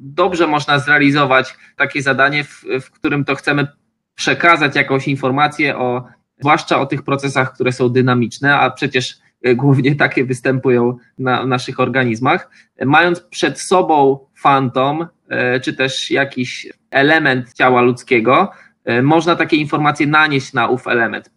dobrze 0.00 0.46
można 0.46 0.78
zrealizować 0.78 1.56
takie 1.76 2.02
zadanie, 2.02 2.44
w, 2.44 2.64
w 2.80 2.90
którym 2.90 3.24
to 3.24 3.34
chcemy 3.34 3.66
przekazać 4.14 4.76
jakąś 4.76 5.08
informację 5.08 5.78
o, 5.78 6.04
zwłaszcza 6.38 6.80
o 6.80 6.86
tych 6.86 7.02
procesach, 7.02 7.54
które 7.54 7.72
są 7.72 7.88
dynamiczne, 7.88 8.58
a 8.58 8.70
przecież 8.70 9.18
e, 9.42 9.54
głównie 9.54 9.96
takie 9.96 10.24
występują 10.24 10.96
na, 11.18 11.46
naszych 11.46 11.80
organizmach. 11.80 12.50
Mając 12.84 13.20
przed 13.20 13.60
sobą 13.60 14.26
fantom, 14.34 15.06
e, 15.28 15.60
czy 15.60 15.74
też 15.74 16.10
jakiś 16.10 16.66
element 16.90 17.52
ciała 17.52 17.82
ludzkiego, 17.82 18.50
e, 18.84 19.02
można 19.02 19.36
takie 19.36 19.56
informacje 19.56 20.06
nanieść 20.06 20.52
na 20.52 20.68
ów 20.68 20.88
element, 20.88 21.30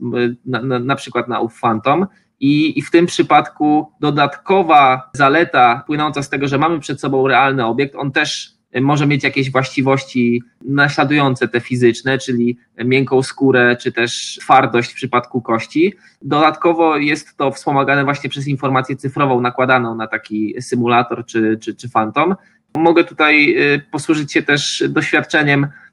na, 0.46 0.62
na, 0.62 0.80
na 0.80 0.96
przykład 0.96 1.28
na 1.28 1.40
ów 1.40 1.60
fantom 1.60 2.08
i, 2.40 2.80
I 2.80 2.82
w 2.82 2.92
tym 2.92 3.06
przypadku 3.06 3.92
dodatkowa 4.00 5.10
zaleta 5.14 5.84
płynąca 5.88 6.24
z 6.24 6.30
tego, 6.30 6.48
że 6.48 6.58
mamy 6.58 6.80
przed 6.80 7.02
sobą 7.02 7.28
realny 7.28 7.66
obiekt, 7.66 7.96
on 7.96 8.12
też 8.12 8.58
może 8.82 9.08
mieć 9.08 9.24
jakieś 9.24 9.52
właściwości 9.52 10.44
naśladujące 10.66 11.48
te 11.48 11.60
fizyczne, 11.60 12.18
czyli 12.18 12.58
miękką 12.86 13.24
skórę, 13.24 13.78
czy 13.82 13.92
też 13.92 14.38
twardość 14.42 14.92
w 14.92 14.96
przypadku 14.96 15.42
kości. 15.42 15.94
Dodatkowo 16.22 16.98
jest 16.98 17.38
to 17.38 17.52
wspomagane 17.52 18.04
właśnie 18.04 18.30
przez 18.30 18.48
informację 18.48 18.96
cyfrową 18.96 19.42
nakładaną 19.42 19.96
na 19.96 20.08
taki 20.08 20.62
symulator 20.62 21.26
czy, 21.26 21.58
czy, 21.62 21.76
czy 21.76 21.90
fantom. 21.90 22.36
Mogę 22.78 23.04
tutaj 23.04 23.56
y, 23.74 23.82
posłużyć 23.92 24.34
się 24.34 24.42
też 24.42 24.84
doświadczeniem 24.90 25.68
E, 25.68 25.87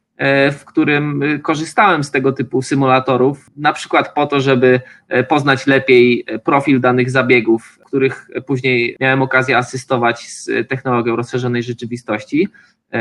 w 0.53 0.65
którym 0.65 1.23
y, 1.23 1.39
korzystałem 1.39 2.05
z 2.05 2.11
tego 2.11 2.33
typu 2.33 2.63
symulatorów, 2.63 3.51
na 3.57 3.73
przykład 3.73 4.15
po 4.15 4.27
to, 4.27 4.41
żeby 4.41 4.81
e, 5.09 5.25
poznać 5.25 5.67
lepiej 5.67 6.25
e, 6.27 6.39
profil 6.39 6.81
danych 6.81 7.11
zabiegów, 7.11 7.79
których 7.85 8.29
później 8.47 8.97
miałem 9.01 9.23
okazję 9.23 9.59
asystować 9.59 10.29
z 10.29 10.69
technologią 10.69 11.17
rozszerzonej 11.17 11.63
rzeczywistości. 11.63 12.49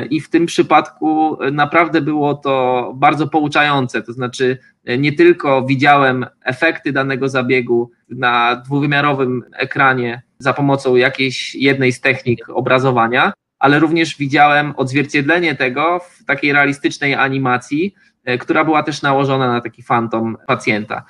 I 0.10 0.22
w 0.22 0.30
tym 0.30 0.46
przypadku 0.46 1.38
naprawdę 1.52 2.02
było 2.02 2.34
to 2.36 2.94
bardzo 2.96 3.28
pouczające. 3.28 4.02
To 4.02 4.14
znaczy, 4.14 4.58
nie 4.98 5.14
tylko 5.14 5.66
widziałem 5.66 6.26
efekty 6.46 6.92
danego 6.92 7.30
zabiegu 7.30 7.92
na 8.10 8.56
dwuwymiarowym 8.56 9.44
ekranie 9.54 10.22
za 10.40 10.54
pomocą 10.54 10.96
jakiejś 10.96 11.56
jednej 11.56 11.92
z 11.92 12.02
technik 12.02 12.50
obrazowania, 12.50 13.34
ale 13.64 13.80
również 13.80 14.18
widziałem 14.18 14.74
odzwierciedlenie 14.78 15.56
tego 15.56 16.00
w 16.00 16.26
takiej 16.26 16.54
realistycznej 16.54 17.16
animacji, 17.16 17.96
e, 18.26 18.38
która 18.38 18.66
była 18.66 18.84
też 18.84 19.02
nałożona 19.02 19.48
na 19.48 19.62
taki 19.62 19.84
fantom 19.84 20.38
pacjenta. 20.48 21.06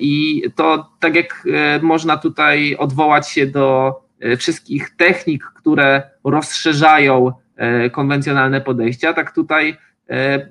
I 0.00 0.42
to 0.54 0.90
tak 1.00 1.14
jak 1.14 1.48
można 1.82 2.16
tutaj 2.16 2.76
odwołać 2.76 3.30
się 3.30 3.46
do 3.46 3.94
wszystkich 4.38 4.96
technik, 4.96 5.44
które 5.44 6.02
rozszerzają 6.24 7.32
konwencjonalne 7.92 8.60
podejścia, 8.60 9.12
tak 9.12 9.32
tutaj 9.32 9.76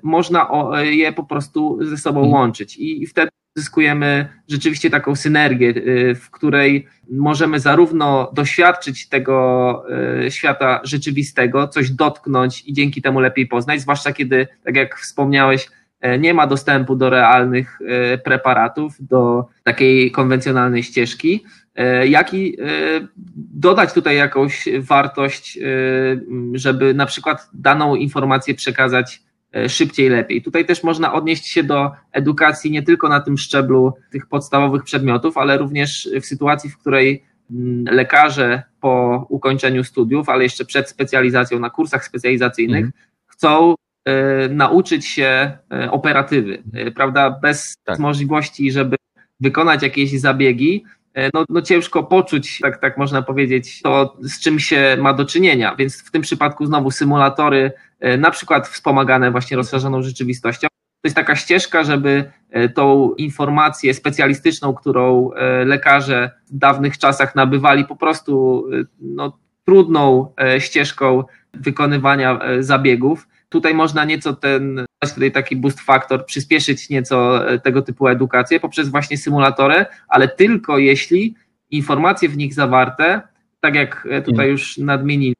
można 0.02 0.48
je 0.82 1.12
po 1.12 1.24
prostu 1.24 1.78
ze 1.80 1.96
sobą 1.96 2.20
mhm. 2.20 2.34
łączyć. 2.34 2.76
I 2.78 3.06
wtedy 3.06 3.30
zyskujemy 3.56 4.28
rzeczywiście 4.48 4.90
taką 4.90 5.16
synergię, 5.16 5.68
y, 5.68 6.14
w 6.14 6.30
której 6.30 6.86
możemy 7.10 7.60
zarówno 7.60 8.30
doświadczyć 8.34 9.08
tego 9.08 9.84
y, 10.26 10.30
świata 10.30 10.80
rzeczywistego, 10.84 11.68
coś 11.68 11.90
dotknąć 11.90 12.62
i 12.66 12.72
dzięki 12.72 13.02
temu 13.02 13.20
lepiej 13.20 13.46
poznać, 13.46 13.80
zwłaszcza 13.80 14.12
kiedy, 14.12 14.46
tak 14.64 14.76
jak 14.76 14.98
wspomniałeś, 14.98 15.68
e, 16.00 16.18
nie 16.18 16.34
ma 16.34 16.46
dostępu 16.46 16.96
do 16.96 17.10
realnych 17.10 17.78
preparatów, 18.24 18.94
do 19.00 19.46
takiej 19.62 20.10
konwencjonalnej 20.10 20.82
ścieżki, 20.82 21.44
jak 22.08 22.34
i 22.34 22.56
dodać 23.36 23.92
tutaj 23.92 24.16
jakąś 24.16 24.68
wartość, 24.78 25.58
żeby 26.52 26.94
na 26.94 27.06
przykład 27.06 27.48
daną 27.52 27.94
informację 27.94 28.54
przekazać 28.54 29.22
szybciej, 29.68 30.08
lepiej. 30.08 30.42
Tutaj 30.42 30.66
też 30.66 30.82
można 30.82 31.12
odnieść 31.12 31.46
się 31.46 31.62
do 31.62 31.90
edukacji 32.12 32.70
nie 32.70 32.82
tylko 32.82 33.08
na 33.08 33.20
tym 33.20 33.38
szczeblu 33.38 33.92
tych 34.10 34.26
podstawowych 34.26 34.82
przedmiotów, 34.82 35.38
ale 35.38 35.58
również 35.58 36.08
w 36.20 36.26
sytuacji, 36.26 36.70
w 36.70 36.78
której 36.78 37.24
mm, 37.50 37.84
lekarze 37.94 38.62
po 38.80 39.26
ukończeniu 39.28 39.84
studiów, 39.84 40.28
ale 40.28 40.44
jeszcze 40.44 40.64
przed 40.64 40.90
specjalizacją 40.90 41.58
na 41.58 41.70
kursach 41.70 42.04
specjalizacyjnych 42.04 42.84
mhm. 42.84 43.02
chcą 43.26 43.74
e, 44.04 44.48
nauczyć 44.48 45.06
się 45.06 45.58
e, 45.72 45.90
operatywy, 45.90 46.62
prawda, 46.94 47.30
bez 47.30 47.74
tak. 47.84 47.98
możliwości, 47.98 48.72
żeby 48.72 48.96
wykonać 49.40 49.82
jakieś 49.82 50.20
zabiegi, 50.20 50.84
no, 51.34 51.44
no 51.48 51.62
ciężko 51.62 52.04
poczuć, 52.04 52.58
tak, 52.62 52.80
tak 52.80 52.98
można 52.98 53.22
powiedzieć, 53.22 53.82
to 53.82 54.16
z 54.20 54.40
czym 54.40 54.58
się 54.58 54.96
ma 55.00 55.12
do 55.12 55.24
czynienia. 55.24 55.74
Więc 55.78 56.02
w 56.02 56.10
tym 56.10 56.22
przypadku 56.22 56.66
znowu 56.66 56.90
symulatory, 56.90 57.72
e, 58.00 58.16
na 58.16 58.30
przykład 58.30 58.68
wspomagane 58.68 59.30
właśnie 59.30 59.56
rozszerzoną 59.56 60.02
rzeczywistością, 60.02 60.68
to 60.68 61.08
jest 61.08 61.16
taka 61.16 61.36
ścieżka, 61.36 61.84
żeby 61.84 62.30
e, 62.50 62.68
tą 62.68 63.14
informację 63.14 63.94
specjalistyczną, 63.94 64.74
którą 64.74 65.30
e, 65.32 65.64
lekarze 65.64 66.30
w 66.46 66.58
dawnych 66.58 66.98
czasach 66.98 67.34
nabywali 67.34 67.84
po 67.84 67.96
prostu 67.96 68.64
no, 69.00 69.38
trudną 69.64 70.34
ścieżką 70.58 71.24
wykonywania 71.54 72.38
zabiegów, 72.60 73.28
Tutaj 73.48 73.74
można 73.74 74.04
nieco 74.04 74.32
ten, 74.34 74.86
tutaj 75.14 75.32
taki 75.32 75.56
boost 75.56 75.80
factor, 75.80 76.26
przyspieszyć 76.26 76.90
nieco 76.90 77.50
e, 77.50 77.58
tego 77.58 77.82
typu 77.82 78.08
edukację 78.08 78.60
poprzez 78.60 78.88
właśnie 78.88 79.18
symulatory, 79.18 79.86
ale 80.08 80.28
tylko 80.28 80.78
jeśli 80.78 81.34
informacje 81.70 82.28
w 82.28 82.36
nich 82.36 82.54
zawarte, 82.54 83.22
tak 83.60 83.74
jak 83.74 84.08
e, 84.10 84.22
tutaj 84.22 84.48
już 84.48 84.78
nadmieniliśmy, 84.78 85.36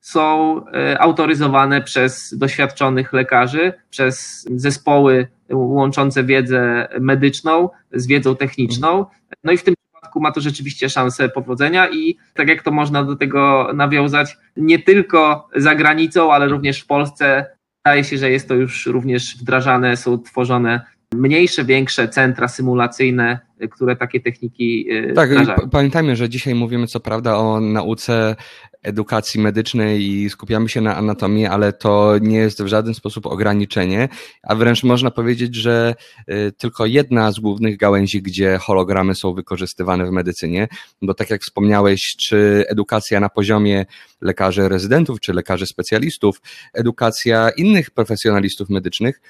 są 0.00 0.56
e, 0.66 1.00
autoryzowane 1.00 1.82
przez 1.82 2.38
doświadczonych 2.38 3.12
lekarzy, 3.12 3.72
przez 3.90 4.46
zespoły 4.54 5.28
łączące 5.50 6.24
wiedzę 6.24 6.88
medyczną 7.00 7.68
z 7.92 8.06
wiedzą 8.06 8.36
techniczną. 8.36 9.06
No 9.44 9.52
i 9.52 9.56
w 9.56 9.64
tym 9.64 9.74
przypadku 10.10 10.20
ma 10.20 10.32
to 10.32 10.40
rzeczywiście 10.40 10.88
szansę 10.88 11.28
powodzenia 11.28 11.88
i 11.88 12.16
tak 12.34 12.48
jak 12.48 12.62
to 12.62 12.70
można 12.70 13.04
do 13.04 13.16
tego 13.16 13.70
nawiązać, 13.74 14.36
nie 14.56 14.78
tylko 14.78 15.48
za 15.56 15.74
granicą, 15.74 16.32
ale 16.32 16.48
również 16.48 16.80
w 16.80 16.86
Polsce. 16.86 17.46
Wydaje 17.84 18.04
się, 18.04 18.18
że 18.18 18.30
jest 18.30 18.48
to 18.48 18.54
już 18.54 18.86
również 18.86 19.36
wdrażane, 19.36 19.96
są 19.96 20.18
tworzone 20.18 20.80
mniejsze, 21.14 21.64
większe 21.64 22.08
centra 22.08 22.48
symulacyjne, 22.48 23.40
które 23.70 23.96
takie 23.96 24.20
techniki 24.20 24.86
e, 24.90 25.12
Tak, 25.12 25.30
pamiętajmy, 25.70 26.16
że 26.16 26.28
dzisiaj 26.28 26.54
mówimy 26.54 26.86
co 26.86 27.00
prawda 27.00 27.36
o 27.36 27.60
nauce 27.60 28.36
edukacji 28.82 29.40
medycznej 29.40 30.02
i 30.02 30.30
skupiamy 30.30 30.68
się 30.68 30.80
na 30.80 30.96
anatomii, 30.96 31.46
ale 31.46 31.72
to 31.72 32.18
nie 32.20 32.36
jest 32.36 32.62
w 32.62 32.66
żaden 32.66 32.94
sposób 32.94 33.26
ograniczenie, 33.26 34.08
a 34.42 34.54
wręcz 34.54 34.82
można 34.82 35.10
powiedzieć, 35.10 35.54
że 35.54 35.94
y, 36.30 36.52
tylko 36.58 36.86
jedna 36.86 37.32
z 37.32 37.38
głównych 37.38 37.76
gałęzi, 37.76 38.22
gdzie 38.22 38.58
hologramy 38.58 39.14
są 39.14 39.34
wykorzystywane 39.34 40.06
w 40.06 40.10
medycynie, 40.10 40.68
bo 41.02 41.14
tak 41.14 41.30
jak 41.30 41.42
wspomniałeś, 41.42 42.16
czy 42.16 42.64
edukacja 42.68 43.20
na 43.20 43.28
poziomie 43.28 43.86
lekarzy 44.20 44.68
rezydentów, 44.68 45.20
czy 45.20 45.32
lekarzy 45.32 45.66
specjalistów, 45.66 46.40
edukacja 46.74 47.50
innych 47.50 47.90
profesjonalistów 47.90 48.70
medycznych, 48.70 49.20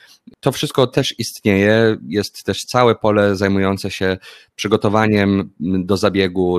to 0.41 0.53
wszystko 0.53 0.87
też 0.87 1.15
istnieje, 1.19 1.97
jest 2.09 2.45
też 2.45 2.65
całe 2.65 2.95
pole 2.95 3.37
zajmujące 3.37 3.91
się 3.91 4.17
przygotowaniem 4.55 5.51
do 5.61 5.97
zabiegu, 5.97 6.59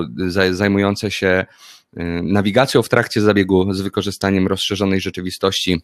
zajmujące 0.50 1.10
się 1.10 1.46
Y, 2.00 2.22
nawigacją 2.22 2.82
w 2.82 2.88
trakcie 2.88 3.20
zabiegu 3.20 3.74
z 3.74 3.80
wykorzystaniem 3.80 4.46
rozszerzonej 4.46 5.00
rzeczywistości. 5.00 5.82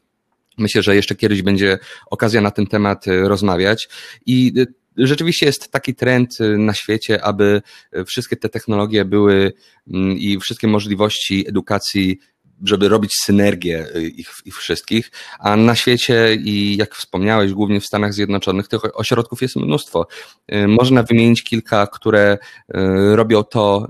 Myślę, 0.59 0.83
że 0.83 0.97
jeszcze 0.97 1.15
kiedyś 1.15 1.43
będzie 1.43 1.79
okazja 2.07 2.41
na 2.41 2.51
ten 2.51 2.67
temat 2.67 3.07
y, 3.07 3.29
rozmawiać. 3.29 3.89
I 4.27 4.53
y, 4.59 4.67
rzeczywiście 4.97 5.47
jest 5.47 5.71
taki 5.71 5.95
trend 5.95 6.39
na 6.59 6.75
świecie, 6.75 7.25
aby 7.25 7.63
wszystkie 8.07 8.37
te 8.37 8.49
technologie 8.49 9.05
były 9.05 9.53
mm, 9.93 10.19
i 10.19 10.39
wszystkie 10.39 10.69
możliwości 10.69 11.49
edukacji 11.49 12.19
żeby 12.65 12.89
robić 12.89 13.15
synergię 13.15 13.87
y, 13.97 14.03
ich, 14.03 14.31
ich 14.45 14.57
wszystkich, 14.57 15.11
a 15.39 15.57
na 15.57 15.75
świecie 15.75 16.35
i 16.35 16.77
jak 16.77 16.95
wspomniałeś, 16.95 17.53
głównie 17.53 17.81
w 17.81 17.87
Stanach 17.87 18.15
Zjednoczonych, 18.15 18.69
tych 18.69 18.99
ośrodków 18.99 19.43
jest 19.43 19.57
mnóstwo. 19.57 20.07
Y, 20.53 20.69
można 20.69 21.03
wymienić 21.03 21.45
kilka, 21.45 21.87
które 21.87 22.39
y, 22.77 23.17
robią 23.17 23.45
to 23.45 23.89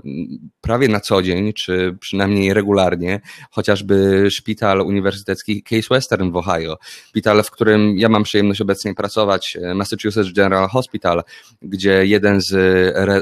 prawie 0.61 0.87
na 0.87 0.99
co 0.99 1.21
dzień, 1.21 1.53
czy 1.53 1.97
przynajmniej 1.99 2.53
regularnie, 2.53 3.21
chociażby 3.51 4.27
szpital 4.31 4.81
uniwersytecki 4.81 5.63
Case 5.63 5.87
Western 5.89 6.31
w 6.31 6.37
Ohio, 6.37 6.77
szpital, 7.07 7.43
w 7.43 7.51
którym 7.51 7.97
ja 7.97 8.09
mam 8.09 8.23
przyjemność 8.23 8.61
obecnie 8.61 8.95
pracować, 8.95 9.57
Massachusetts 9.75 10.33
General 10.33 10.69
Hospital, 10.69 11.23
gdzie 11.61 12.05
jeden 12.05 12.41
z 12.41 12.53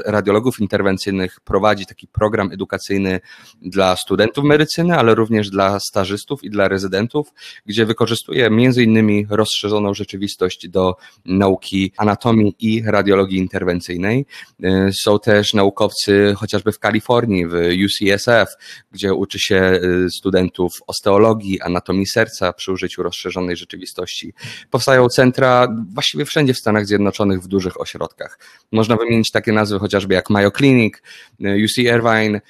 radiologów 0.06 0.60
interwencyjnych 0.60 1.40
prowadzi 1.40 1.86
taki 1.86 2.06
program 2.06 2.52
edukacyjny 2.52 3.20
dla 3.62 3.96
studentów 3.96 4.44
medycyny, 4.44 4.98
ale 4.98 5.14
również 5.14 5.37
również 5.38 5.50
dla 5.50 5.80
stażystów 5.80 6.44
i 6.44 6.50
dla 6.50 6.68
rezydentów, 6.68 7.32
gdzie 7.66 7.86
wykorzystuje 7.86 8.50
innymi 8.76 9.26
rozszerzoną 9.30 9.94
rzeczywistość 9.94 10.68
do 10.68 10.96
nauki 11.24 11.92
anatomii 11.96 12.56
i 12.58 12.82
radiologii 12.86 13.38
interwencyjnej. 13.38 14.26
Y, 14.64 14.90
są 15.04 15.18
też 15.18 15.54
naukowcy 15.54 16.34
chociażby 16.36 16.72
w 16.72 16.78
Kalifornii, 16.78 17.46
w 17.46 17.52
UCSF, 17.84 18.48
gdzie 18.92 19.14
uczy 19.14 19.38
się 19.38 19.80
y, 20.06 20.10
studentów 20.10 20.72
osteologii, 20.86 21.60
anatomii 21.60 22.06
serca 22.06 22.52
przy 22.52 22.72
użyciu 22.72 23.02
rozszerzonej 23.02 23.56
rzeczywistości. 23.56 24.32
Powstają 24.70 25.08
centra 25.08 25.68
właściwie 25.94 26.24
wszędzie 26.24 26.54
w 26.54 26.58
Stanach 26.58 26.86
Zjednoczonych 26.86 27.40
w 27.42 27.46
dużych 27.46 27.80
ośrodkach. 27.80 28.38
Można 28.72 28.96
wymienić 28.96 29.30
takie 29.30 29.52
nazwy 29.52 29.78
chociażby 29.78 30.14
jak 30.14 30.30
Mayo 30.30 30.50
Clinic, 30.50 30.94
y, 31.40 31.64
UC 31.64 31.78
Irvine, 31.78 32.40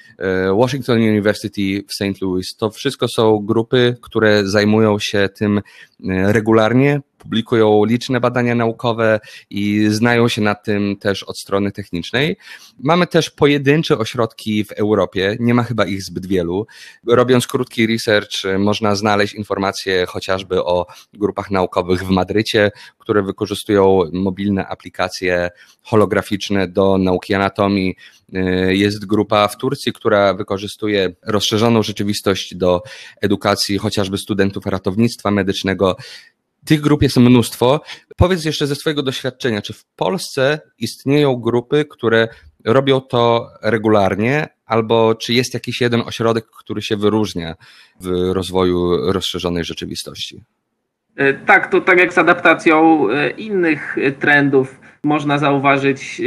Washington 0.57 0.97
University 0.97 1.83
w 1.87 1.93
St. 1.93 2.21
Louis. 2.21 2.55
To 2.55 2.69
wszystko 2.79 3.07
są 3.07 3.39
grupy, 3.39 3.97
które 4.01 4.47
zajmują 4.47 4.99
się 4.99 5.29
tym 5.29 5.57
e, 5.57 5.61
regularnie, 6.33 7.01
publikują 7.19 7.85
liczne 7.85 8.19
badania 8.19 8.55
naukowe 8.55 9.19
i 9.49 9.87
znają 9.89 10.27
się 10.27 10.41
na 10.41 10.55
tym 10.55 10.97
też 10.97 11.23
od 11.23 11.39
strony 11.39 11.71
technicznej. 11.71 12.37
Mamy 12.79 13.07
też 13.07 13.29
pojedyncze 13.29 13.97
ośrodki 13.97 14.63
w 14.63 14.71
Europie, 14.71 15.37
nie 15.39 15.53
ma 15.53 15.63
chyba 15.63 15.85
ich 15.85 16.03
zbyt 16.03 16.25
wielu. 16.25 16.67
Robiąc 17.07 17.47
krótki 17.47 17.87
research, 17.87 18.31
można 18.59 18.95
znaleźć 18.95 19.33
informacje 19.33 20.05
chociażby 20.05 20.63
o 20.63 20.85
grupach 21.13 21.51
naukowych 21.51 22.03
w 22.03 22.09
Madrycie, 22.09 22.71
które 22.97 23.23
wykorzystują 23.23 24.01
mobilne 24.13 24.67
aplikacje 24.67 25.49
holograficzne 25.81 26.67
do 26.67 26.97
nauki 26.97 27.33
anatomii. 27.33 27.95
Jest 28.67 29.05
grupa 29.05 29.47
w 29.47 29.57
Turcji, 29.57 29.93
która 29.93 30.33
wykorzystuje 30.33 31.15
rozszerzoną 31.25 31.83
rzeczywistość 31.83 32.55
do 32.55 32.81
edukacji 33.21 33.77
chociażby 33.77 34.17
studentów 34.17 34.65
ratownictwa 34.65 35.31
medycznego. 35.31 35.97
Tych 36.65 36.81
grup 36.81 37.01
jest 37.03 37.17
mnóstwo. 37.17 37.81
Powiedz 38.17 38.45
jeszcze 38.45 38.67
ze 38.67 38.75
swojego 38.75 39.03
doświadczenia, 39.03 39.61
czy 39.61 39.73
w 39.73 39.85
Polsce 39.85 40.59
istnieją 40.77 41.35
grupy, 41.35 41.85
które 41.89 42.27
robią 42.65 43.01
to 43.01 43.47
regularnie, 43.61 44.47
albo 44.65 45.15
czy 45.15 45.33
jest 45.33 45.53
jakiś 45.53 45.81
jeden 45.81 46.01
ośrodek, 46.01 46.45
który 46.59 46.81
się 46.81 46.97
wyróżnia 46.97 47.55
w 48.01 48.31
rozwoju 48.33 49.11
rozszerzonej 49.11 49.63
rzeczywistości? 49.63 50.43
E, 51.15 51.33
tak, 51.33 51.71
to 51.71 51.81
tak 51.81 51.99
jak 51.99 52.13
z 52.13 52.17
adaptacją 52.17 53.07
e, 53.09 53.29
innych 53.29 53.97
trendów, 54.19 54.79
można 55.03 55.37
zauważyć 55.37 56.21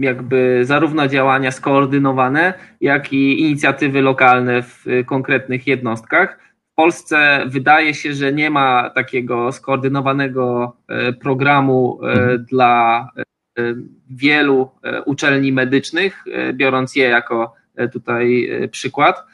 jakby 0.00 0.60
zarówno 0.62 1.08
działania 1.08 1.50
skoordynowane, 1.50 2.54
jak 2.80 3.12
i 3.12 3.40
inicjatywy 3.40 4.02
lokalne 4.02 4.62
w 4.62 4.84
konkretnych 5.06 5.66
jednostkach. 5.66 6.38
Polsce 6.76 7.44
wydaje 7.46 7.94
się, 7.94 8.14
że 8.14 8.32
nie 8.32 8.50
ma 8.50 8.90
takiego 8.90 9.52
skoordynowanego 9.52 10.76
programu 11.20 11.98
mhm. 12.02 12.44
dla 12.44 13.08
wielu 14.10 14.70
uczelni 15.06 15.52
medycznych, 15.52 16.24
biorąc 16.54 16.96
je 16.96 17.04
jako 17.04 17.54
tutaj 17.92 18.50
przykład 18.70 19.24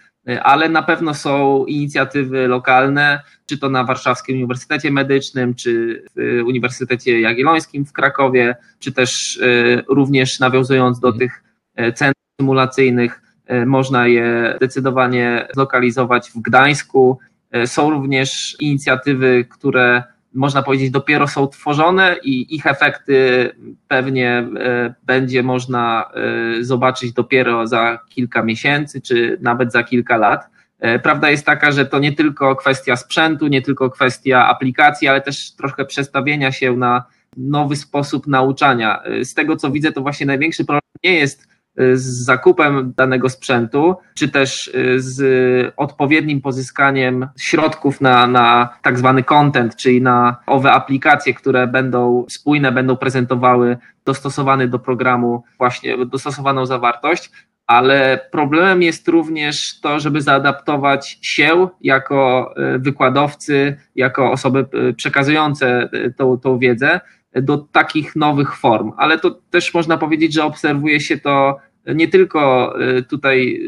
ale 0.43 0.69
na 0.69 0.83
pewno 0.83 1.15
są 1.15 1.65
inicjatywy 1.67 2.49
lokalne, 2.49 3.21
czy 3.47 3.59
to 3.59 3.69
na 3.69 3.85
Warszawskim 3.85 4.37
Uniwersytecie 4.37 4.91
Medycznym, 4.91 5.55
czy 5.55 6.05
w 6.17 6.43
Uniwersytecie 6.47 7.21
Jagiellońskim 7.21 7.87
w 7.87 7.93
Krakowie, 7.93 8.57
czy 8.79 8.93
też 8.93 9.41
e, 9.43 9.83
również 9.89 10.41
nawiązując 10.41 11.01
do 11.01 11.13
tych 11.13 11.43
e, 11.77 11.93
centrów 11.93 12.23
symulacyjnych, 12.41 13.23
e, 13.47 13.67
można 13.67 14.07
je 14.07 14.55
zdecydowanie 14.57 15.49
zlokalizować 15.55 16.31
w 16.31 16.41
Gdańsku. 16.41 17.19
Są 17.67 17.91
również 17.91 18.57
inicjatywy, 18.61 19.45
które 19.51 20.03
można 20.35 20.63
powiedzieć, 20.63 20.91
dopiero 20.91 21.29
są 21.29 21.49
tworzone 21.49 22.17
i 22.23 22.55
ich 22.55 22.67
efekty 22.67 23.51
pewnie 23.89 24.49
e, 24.61 24.95
będzie 25.05 25.43
można 25.43 26.11
e, 26.15 26.65
zobaczyć 26.65 27.13
dopiero 27.13 27.67
za 27.67 27.99
kilka 28.09 28.43
miesięcy, 28.43 29.01
czy 29.01 29.39
nawet 29.41 29.73
za 29.73 29.83
kilka 29.83 30.17
lat. 30.17 30.49
E, 30.81 30.99
prawda 30.99 31.31
jest 31.31 31.47
taka, 31.47 31.73
że 31.73 31.87
to 31.87 31.99
nie 31.99 32.13
tylko 32.13 32.57
kwestia 32.57 32.97
sprzętu, 32.97 33.47
nie 33.47 33.63
tylko 33.63 33.91
kwestia 33.91 34.49
aplikacji, 34.49 35.09
ale 35.09 35.21
też 35.21 35.53
trochę 35.55 35.85
przestawienia 35.85 36.53
się 36.53 36.77
na 36.77 37.05
nowy 37.37 37.77
sposób 37.77 38.27
nauczania. 38.27 39.03
Z 39.23 39.35
tego 39.35 39.57
co 39.57 39.71
widzę, 39.71 39.93
to 39.93 40.01
właśnie 40.01 40.27
największy 40.27 40.65
problem 40.65 40.83
nie 41.05 41.15
jest 41.15 41.52
z 41.77 42.25
zakupem 42.25 42.93
danego 42.97 43.29
sprzętu, 43.29 43.97
czy 44.15 44.29
też 44.29 44.69
y, 44.69 45.01
z 45.01 45.73
odpowiednim 45.77 46.41
pozyskaniem 46.41 47.29
środków 47.39 48.01
na, 48.01 48.27
na 48.27 48.69
tak 48.83 48.99
zwany 48.99 49.23
content, 49.23 49.77
czyli 49.77 50.03
na 50.03 50.37
owe 50.47 50.73
aplikacje, 50.73 51.35
które 51.35 51.67
będą 51.67 52.25
spójne, 52.29 52.73
będą 52.73 52.97
prezentowały 52.97 53.79
dostosowany 54.05 54.69
do 54.69 54.79
programu 54.79 55.45
właśnie 55.59 56.07
dostosowaną 56.07 56.67
zawartość, 56.67 57.31
ale 57.67 58.29
problemem 58.31 58.83
jest 58.83 59.09
również 59.09 59.81
to, 59.81 60.01
żeby 60.01 60.21
zaadaptować 60.21 61.19
się 61.23 61.69
jako 61.81 62.55
y, 62.75 62.79
wykładowcy, 62.79 63.77
jako 63.97 64.33
osoby 64.33 64.67
y, 64.91 64.95
przekazujące 64.95 65.89
tą, 66.17 66.39
tą 66.39 66.59
wiedzę 66.59 67.01
do 67.35 67.59
takich 67.59 68.17
nowych 68.17 68.57
form, 68.57 68.93
ale 68.97 69.19
to 69.19 69.31
też 69.51 69.75
można 69.75 69.99
powiedzieć, 69.99 70.35
że 70.35 70.45
obserwuje 70.45 71.01
się 71.01 71.19
to 71.19 71.59
nie 71.87 72.09
tylko 72.09 72.75
y, 72.99 73.03
tutaj 73.03 73.61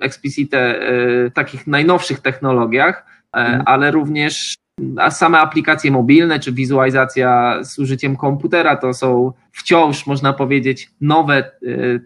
explicite 0.00 0.88
y, 1.26 1.30
takich 1.30 1.66
najnowszych 1.66 2.20
technologiach, 2.20 3.06
mm. 3.32 3.62
ale 3.66 3.90
również 3.90 4.54
a 4.96 5.10
same 5.10 5.38
aplikacje 5.38 5.90
mobilne 5.90 6.40
czy 6.40 6.52
wizualizacja 6.52 7.58
z 7.64 7.78
użyciem 7.78 8.16
komputera 8.16 8.76
to 8.76 8.94
są 8.94 9.32
wciąż, 9.52 10.06
można 10.06 10.32
powiedzieć, 10.32 10.90
nowe 11.00 11.50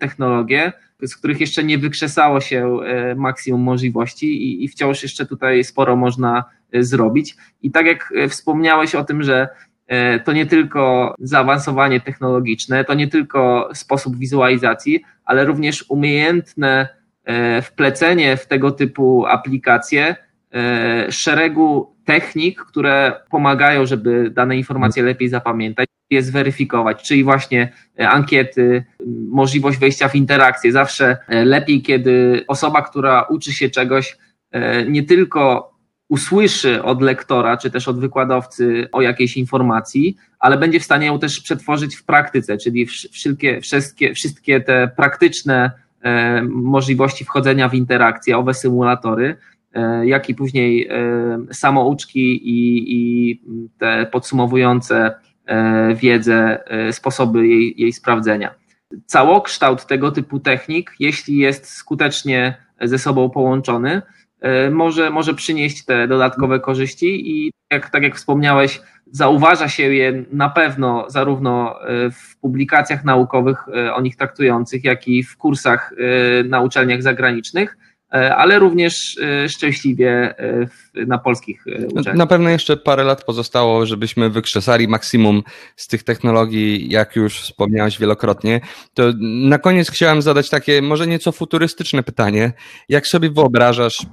technologie, 0.01 0.73
z 1.03 1.17
których 1.17 1.41
jeszcze 1.41 1.65
nie 1.65 1.79
wykrzesało 1.79 2.41
się 2.41 2.79
maksimum 3.17 3.61
możliwości 3.61 4.27
i, 4.27 4.65
i 4.65 4.69
wciąż 4.69 5.03
jeszcze 5.03 5.27
tutaj 5.27 5.65
sporo 5.65 5.97
można 5.97 6.45
zrobić. 6.73 7.37
I 7.63 7.71
tak 7.71 7.87
jak 7.87 8.13
wspomniałeś 8.29 8.95
o 8.95 9.05
tym, 9.05 9.23
że 9.23 9.49
E, 9.49 9.76
to 10.25 10.33
nie 10.33 10.47
tylko 10.47 11.15
zaawansowanie 11.19 12.01
technologiczne, 12.01 12.85
to 12.85 12.95
nie 12.95 13.09
tylko 13.09 13.71
sposób 13.75 14.17
wizualizacji, 14.17 15.03
ale 15.25 15.45
również 15.45 15.85
umiejętne 15.89 16.89
e, 17.25 17.63
wplecenie 17.63 18.37
w 18.37 18.47
tego 18.47 18.71
typu 18.71 19.27
aplikacje 19.27 20.17
e, 20.55 21.13
szeregu 21.13 21.97
technik, 22.05 22.61
które 22.61 23.13
pomagają, 23.31 23.87
żeby 23.87 24.31
dane 24.31 24.57
informacje 24.57 25.03
lepiej 25.03 25.29
zapamiętać, 25.29 25.89
je 26.11 26.23
zweryfikować, 26.23 27.03
czyli 27.03 27.25
właśnie 27.25 27.73
ankiety, 27.99 28.85
możliwość 29.31 29.79
wejścia 29.79 30.09
w 30.09 30.15
interakcję. 30.15 30.73
Zawsze 30.73 31.17
lepiej, 31.29 31.83
kiedy 31.83 32.45
osoba, 32.49 32.83
która 32.83 33.23
uczy 33.23 33.53
się 33.53 33.71
czegoś, 33.71 34.17
nie 34.89 35.03
tylko 35.03 35.73
usłyszy 36.09 36.83
od 36.83 37.03
lektora, 37.03 37.57
czy 37.57 37.71
też 37.71 37.89
od 37.89 38.01
wykładowcy 38.01 38.89
o 38.93 39.03
jakiejś 39.03 39.37
informacji, 39.37 40.17
ale 40.39 40.59
będzie 40.59 40.81
w 40.81 40.85
stanie 40.85 41.07
ją 41.07 41.19
też 41.19 41.41
przetworzyć 41.41 41.97
w 41.97 42.05
praktyce, 42.05 42.59
czyli 42.59 42.87
wszystkie, 42.87 43.61
wszystkie, 43.61 44.15
wszystkie 44.15 44.61
te 44.61 44.89
praktyczne 44.97 45.71
e, 46.03 46.43
możliwości 46.43 47.25
wchodzenia 47.25 47.69
w 47.69 47.75
interakcje, 47.75 48.39
owe 48.39 48.55
symulatory, 48.55 49.37
e, 49.75 50.07
jak 50.07 50.29
i 50.29 50.35
później 50.35 50.89
e, 50.89 51.39
samouczki 51.53 52.51
i, 52.51 52.85
i 52.97 53.41
te 53.79 54.07
podsumowujące 54.13 55.15
wiedzę, 55.95 56.59
sposoby 56.93 57.49
jej, 57.49 57.75
jej 57.77 57.93
sprawdzenia. 57.93 58.55
Całokształt 59.07 59.87
tego 59.87 60.13
typu 60.13 60.41
technik, 60.41 60.93
jeśli 61.01 61.37
jest 61.37 61.69
skutecznie 61.69 62.57
ze 62.81 62.99
sobą 62.99 63.31
połączony, 63.31 64.03
może, 64.71 65.11
może 65.11 65.35
przynieść 65.35 65.85
te 65.85 66.09
dodatkowe 66.09 66.61
korzyści 66.61 67.31
i 67.31 67.53
jak, 67.71 67.91
tak 67.91 68.03
jak 68.03 68.17
wspomniałeś, 68.17 68.81
zauważa 69.13 69.69
się 69.69 69.95
je 69.95 70.25
na 70.33 70.49
pewno 70.49 71.05
zarówno 71.09 71.81
e, 71.83 72.11
w 72.11 72.37
publikacjach 72.41 73.05
naukowych 73.05 73.59
e, 73.69 73.95
o 73.95 74.01
nich 74.01 74.17
traktujących, 74.17 74.85
jak 74.85 75.09
i 75.09 75.23
w 75.23 75.37
kursach 75.37 75.95
na 76.45 76.61
uczelniach 76.61 77.03
zagranicznych, 77.03 77.77
ale 78.37 78.59
również 78.59 79.19
szczęśliwie 79.49 80.35
na 80.95 81.19
polskich 81.19 81.65
uczelniach. 81.89 82.15
Na 82.15 82.27
pewno 82.27 82.51
jeszcze 82.51 82.77
parę 82.77 83.05
lat 83.05 83.25
pozostało, 83.25 83.87
żebyśmy 83.87 84.31
wykrzesali 84.31 84.89
maksimum 84.89 85.43
z 85.77 85.87
tych 85.87 86.03
technologii, 86.03 86.91
jak 86.91 87.17
już 87.17 87.41
wspomniałeś 87.41 87.99
wielokrotnie. 87.99 88.61
To 88.95 89.03
na 89.21 89.59
koniec 89.59 89.91
chciałem 89.91 90.23
zadać 90.23 90.51
takie 90.51 90.83
może 90.83 91.07
nieco 91.07 91.33
futurystyczne 91.33 92.03
pytanie. 92.03 92.53
Jak 92.89 93.07
sobie 93.07 93.31
wyobrażasz 93.31 94.07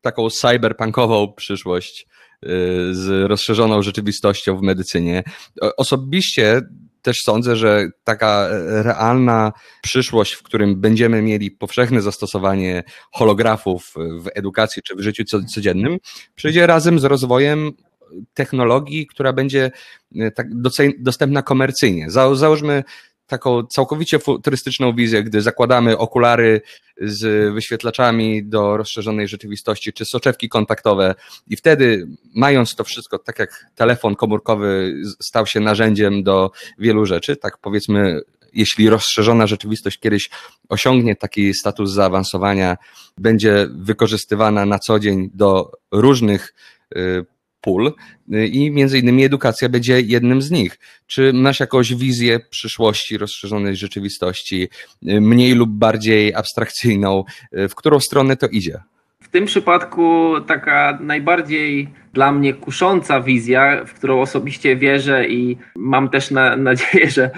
taką 0.00 0.30
cyberpunkową 0.30 1.32
przyszłość 1.32 2.06
y, 2.44 2.48
z 2.94 3.28
rozszerzoną 3.28 3.82
rzeczywistością 3.82 4.56
w 4.56 4.62
medycynie. 4.62 5.22
Osobiście 5.76 6.62
też 7.02 7.18
sądzę, 7.24 7.56
że 7.56 7.88
taka 8.04 8.48
realna 8.68 9.52
przyszłość, 9.82 10.32
w 10.32 10.42
którym 10.42 10.80
będziemy 10.80 11.22
mieli 11.22 11.50
powszechne 11.50 12.02
zastosowanie 12.02 12.82
holografów 13.12 13.94
w 13.96 14.28
edukacji 14.34 14.82
czy 14.82 14.96
w 14.96 15.00
życiu 15.00 15.24
codziennym, 15.54 15.98
przyjdzie 16.34 16.66
razem 16.66 16.98
z 16.98 17.04
rozwojem 17.04 17.72
technologii, 18.34 19.06
która 19.06 19.32
będzie 19.32 19.70
y, 20.16 20.32
tak 20.34 20.46
dostępna 20.98 21.42
komercyjnie. 21.42 22.10
Załóżmy 22.10 22.84
taką 23.30 23.66
całkowicie 23.66 24.18
futurystyczną 24.18 24.94
wizję, 24.94 25.22
gdy 25.22 25.40
zakładamy 25.40 25.98
okulary 25.98 26.60
z 27.00 27.54
wyświetlaczami 27.54 28.44
do 28.44 28.76
rozszerzonej 28.76 29.28
rzeczywistości, 29.28 29.92
czy 29.92 30.04
soczewki 30.04 30.48
kontaktowe. 30.48 31.14
I 31.46 31.56
wtedy 31.56 32.06
mając 32.34 32.74
to 32.74 32.84
wszystko, 32.84 33.18
tak 33.18 33.38
jak 33.38 33.66
telefon 33.74 34.16
komórkowy 34.16 34.94
stał 35.22 35.46
się 35.46 35.60
narzędziem 35.60 36.22
do 36.22 36.50
wielu 36.78 37.06
rzeczy, 37.06 37.36
tak 37.36 37.58
powiedzmy 37.58 38.20
jeśli 38.52 38.88
rozszerzona 38.88 39.46
rzeczywistość 39.46 39.98
kiedyś 39.98 40.30
osiągnie 40.68 41.16
taki 41.16 41.54
status 41.54 41.92
zaawansowania, 41.92 42.76
będzie 43.18 43.68
wykorzystywana 43.70 44.66
na 44.66 44.78
co 44.78 44.98
dzień 44.98 45.30
do 45.34 45.70
różnych 45.92 46.54
y, 46.96 47.24
pól 47.60 47.92
y, 48.34 48.46
i 48.46 48.70
między 48.70 48.98
innymi 48.98 49.24
edukacja 49.24 49.68
będzie 49.68 50.00
jednym 50.00 50.42
z 50.42 50.50
nich. 50.50 50.78
Czy 51.06 51.32
masz 51.32 51.60
jakąś 51.60 51.94
wizję 51.94 52.40
przyszłości 52.50 53.18
rozszerzonej 53.18 53.76
rzeczywistości, 53.76 54.68
y, 55.08 55.20
mniej 55.20 55.54
lub 55.54 55.70
bardziej 55.70 56.34
abstrakcyjną, 56.34 57.24
y, 57.58 57.68
w 57.68 57.74
którą 57.74 58.00
stronę 58.00 58.36
to 58.36 58.46
idzie? 58.46 58.80
W 59.22 59.28
tym 59.28 59.46
przypadku 59.46 60.34
taka 60.46 60.98
najbardziej 61.00 61.88
dla 62.12 62.32
mnie 62.32 62.54
kusząca 62.54 63.20
wizja, 63.20 63.84
w 63.84 63.94
którą 63.94 64.20
osobiście 64.20 64.76
wierzę 64.76 65.28
i 65.28 65.58
mam 65.76 66.08
też 66.08 66.30
na, 66.30 66.56
nadzieję, 66.70 67.10
że 67.10 67.30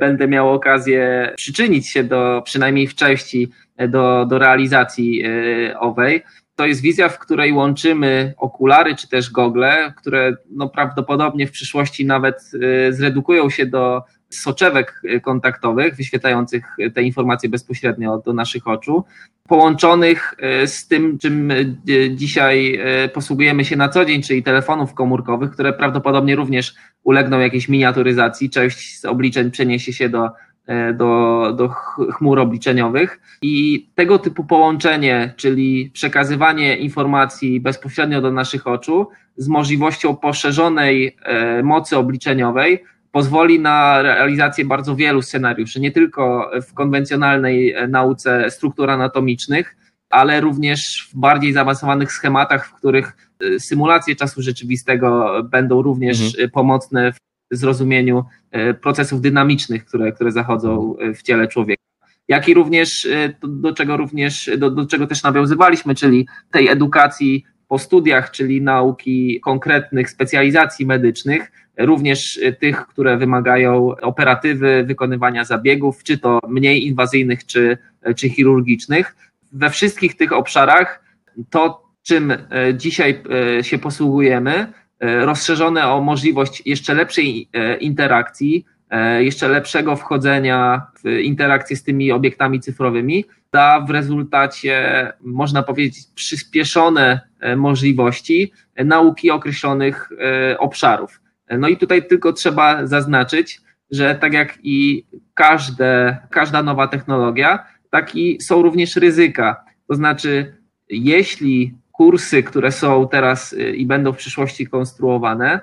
będę 0.00 0.28
miał 0.28 0.52
okazję 0.52 1.32
przyczynić 1.36 1.88
się 1.88 2.04
do, 2.04 2.42
przynajmniej 2.44 2.86
w 2.86 2.94
części, 2.94 3.50
do, 3.88 4.26
do 4.26 4.38
realizacji 4.38 5.22
owej, 5.80 6.22
to 6.56 6.66
jest 6.66 6.80
wizja, 6.80 7.08
w 7.08 7.18
której 7.18 7.52
łączymy 7.52 8.34
okulary 8.36 8.96
czy 8.96 9.08
też 9.08 9.30
gogle, 9.30 9.94
które 9.96 10.36
no 10.50 10.68
prawdopodobnie 10.68 11.46
w 11.46 11.50
przyszłości 11.50 12.06
nawet 12.06 12.50
y, 12.88 12.92
zredukują 12.92 13.50
się 13.50 13.66
do 13.66 14.02
soczewek 14.30 15.02
kontaktowych, 15.22 15.96
wyświetlających 15.96 16.64
te 16.94 17.02
informacje 17.02 17.48
bezpośrednio 17.48 18.18
do 18.18 18.32
naszych 18.32 18.68
oczu, 18.68 19.04
połączonych 19.48 20.34
y, 20.62 20.66
z 20.66 20.88
tym, 20.88 21.18
czym 21.18 21.50
y, 21.50 21.76
dzisiaj 22.14 22.80
posługujemy 23.14 23.64
się 23.64 23.76
na 23.76 23.88
co 23.88 24.04
dzień, 24.04 24.22
czyli 24.22 24.42
telefonów 24.42 24.94
komórkowych, 24.94 25.50
które 25.50 25.72
prawdopodobnie 25.72 26.36
również 26.36 26.74
ulegną 27.04 27.40
jakiejś 27.40 27.68
miniaturyzacji. 27.68 28.50
Część 28.50 29.00
z 29.00 29.04
obliczeń 29.04 29.50
przeniesie 29.50 29.92
się 29.92 30.08
do 30.08 30.30
do, 30.94 31.52
do 31.56 31.68
chmur 32.12 32.40
obliczeniowych 32.40 33.20
i 33.42 33.86
tego 33.94 34.18
typu 34.18 34.44
połączenie, 34.44 35.34
czyli 35.36 35.90
przekazywanie 35.94 36.76
informacji 36.76 37.60
bezpośrednio 37.60 38.20
do 38.20 38.32
naszych 38.32 38.66
oczu 38.66 39.08
z 39.36 39.48
możliwością 39.48 40.16
poszerzonej 40.16 41.16
mocy 41.62 41.96
obliczeniowej 41.96 42.84
pozwoli 43.12 43.60
na 43.60 44.02
realizację 44.02 44.64
bardzo 44.64 44.96
wielu 44.96 45.22
scenariuszy, 45.22 45.80
nie 45.80 45.90
tylko 45.90 46.50
w 46.68 46.74
konwencjonalnej 46.74 47.74
nauce 47.88 48.50
struktur 48.50 48.90
anatomicznych, 48.90 49.76
ale 50.10 50.40
również 50.40 51.08
w 51.12 51.18
bardziej 51.18 51.52
zaawansowanych 51.52 52.12
schematach, 52.12 52.66
w 52.66 52.74
których 52.74 53.16
symulacje 53.58 54.16
czasu 54.16 54.42
rzeczywistego 54.42 55.34
będą 55.44 55.82
również 55.82 56.26
mhm. 56.26 56.50
Pomocne 56.50 57.12
zrozumieniu 57.52 58.24
y, 58.70 58.74
procesów 58.74 59.20
dynamicznych, 59.20 59.84
które, 59.84 60.12
które 60.12 60.32
zachodzą 60.32 60.96
w 61.14 61.22
ciele 61.22 61.48
człowieka. 61.48 61.82
Jak 62.28 62.48
i 62.48 62.54
również, 62.54 63.08
do, 63.40 63.48
do 63.48 63.72
czego 63.74 63.96
również, 63.96 64.50
do, 64.58 64.70
do 64.70 64.86
czego 64.86 65.06
też 65.06 65.22
nawiązywaliśmy, 65.22 65.94
czyli 65.94 66.28
tej 66.50 66.68
edukacji 66.68 67.44
po 67.68 67.78
studiach, 67.78 68.30
czyli 68.30 68.62
nauki 68.62 69.40
konkretnych 69.40 70.10
specjalizacji 70.10 70.86
medycznych, 70.86 71.52
również 71.78 72.40
tych, 72.60 72.86
które 72.86 73.16
wymagają 73.16 73.88
operatywy, 73.88 74.84
wykonywania 74.86 75.44
zabiegów, 75.44 76.02
czy 76.02 76.18
to 76.18 76.40
mniej 76.48 76.86
inwazyjnych, 76.86 77.46
czy, 77.46 77.78
czy 78.16 78.28
chirurgicznych 78.28 79.16
we 79.52 79.70
wszystkich 79.70 80.16
tych 80.16 80.32
obszarach 80.32 81.02
to, 81.50 81.88
czym 82.02 82.30
e, 82.30 82.38
dzisiaj 82.74 83.22
e, 83.58 83.64
się 83.64 83.78
posługujemy, 83.78 84.52
e, 84.52 84.72
rozszerzone 85.02 85.88
o 85.88 86.00
możliwość 86.00 86.62
jeszcze 86.66 86.94
lepszej 86.94 87.48
interakcji, 87.80 88.64
jeszcze 89.18 89.48
lepszego 89.48 89.96
wchodzenia 89.96 90.86
w 91.04 91.08
interakcję 91.08 91.76
z 91.76 91.82
tymi 91.82 92.12
obiektami 92.12 92.60
cyfrowymi, 92.60 93.24
da 93.52 93.80
w 93.80 93.90
rezultacie, 93.90 95.08
można 95.20 95.62
powiedzieć, 95.62 96.04
przyspieszone 96.14 97.20
możliwości 97.56 98.52
nauki 98.84 99.30
określonych 99.30 100.10
obszarów. 100.58 101.20
No 101.58 101.68
i 101.68 101.76
tutaj 101.76 102.06
tylko 102.06 102.32
trzeba 102.32 102.86
zaznaczyć, 102.86 103.60
że 103.90 104.14
tak 104.14 104.32
jak 104.32 104.58
i 104.62 105.06
każde, 105.34 106.16
każda 106.30 106.62
nowa 106.62 106.88
technologia, 106.88 107.66
tak 107.90 108.16
i 108.16 108.40
są 108.40 108.62
również 108.62 108.96
ryzyka. 108.96 109.64
To 109.88 109.94
znaczy, 109.94 110.56
jeśli 110.88 111.74
kursy, 111.92 112.42
które 112.42 112.72
są 112.72 113.08
teraz 113.08 113.52
y, 113.52 113.76
i 113.76 113.86
będą 113.86 114.12
w 114.12 114.16
przyszłości 114.16 114.66
konstruowane, 114.66 115.60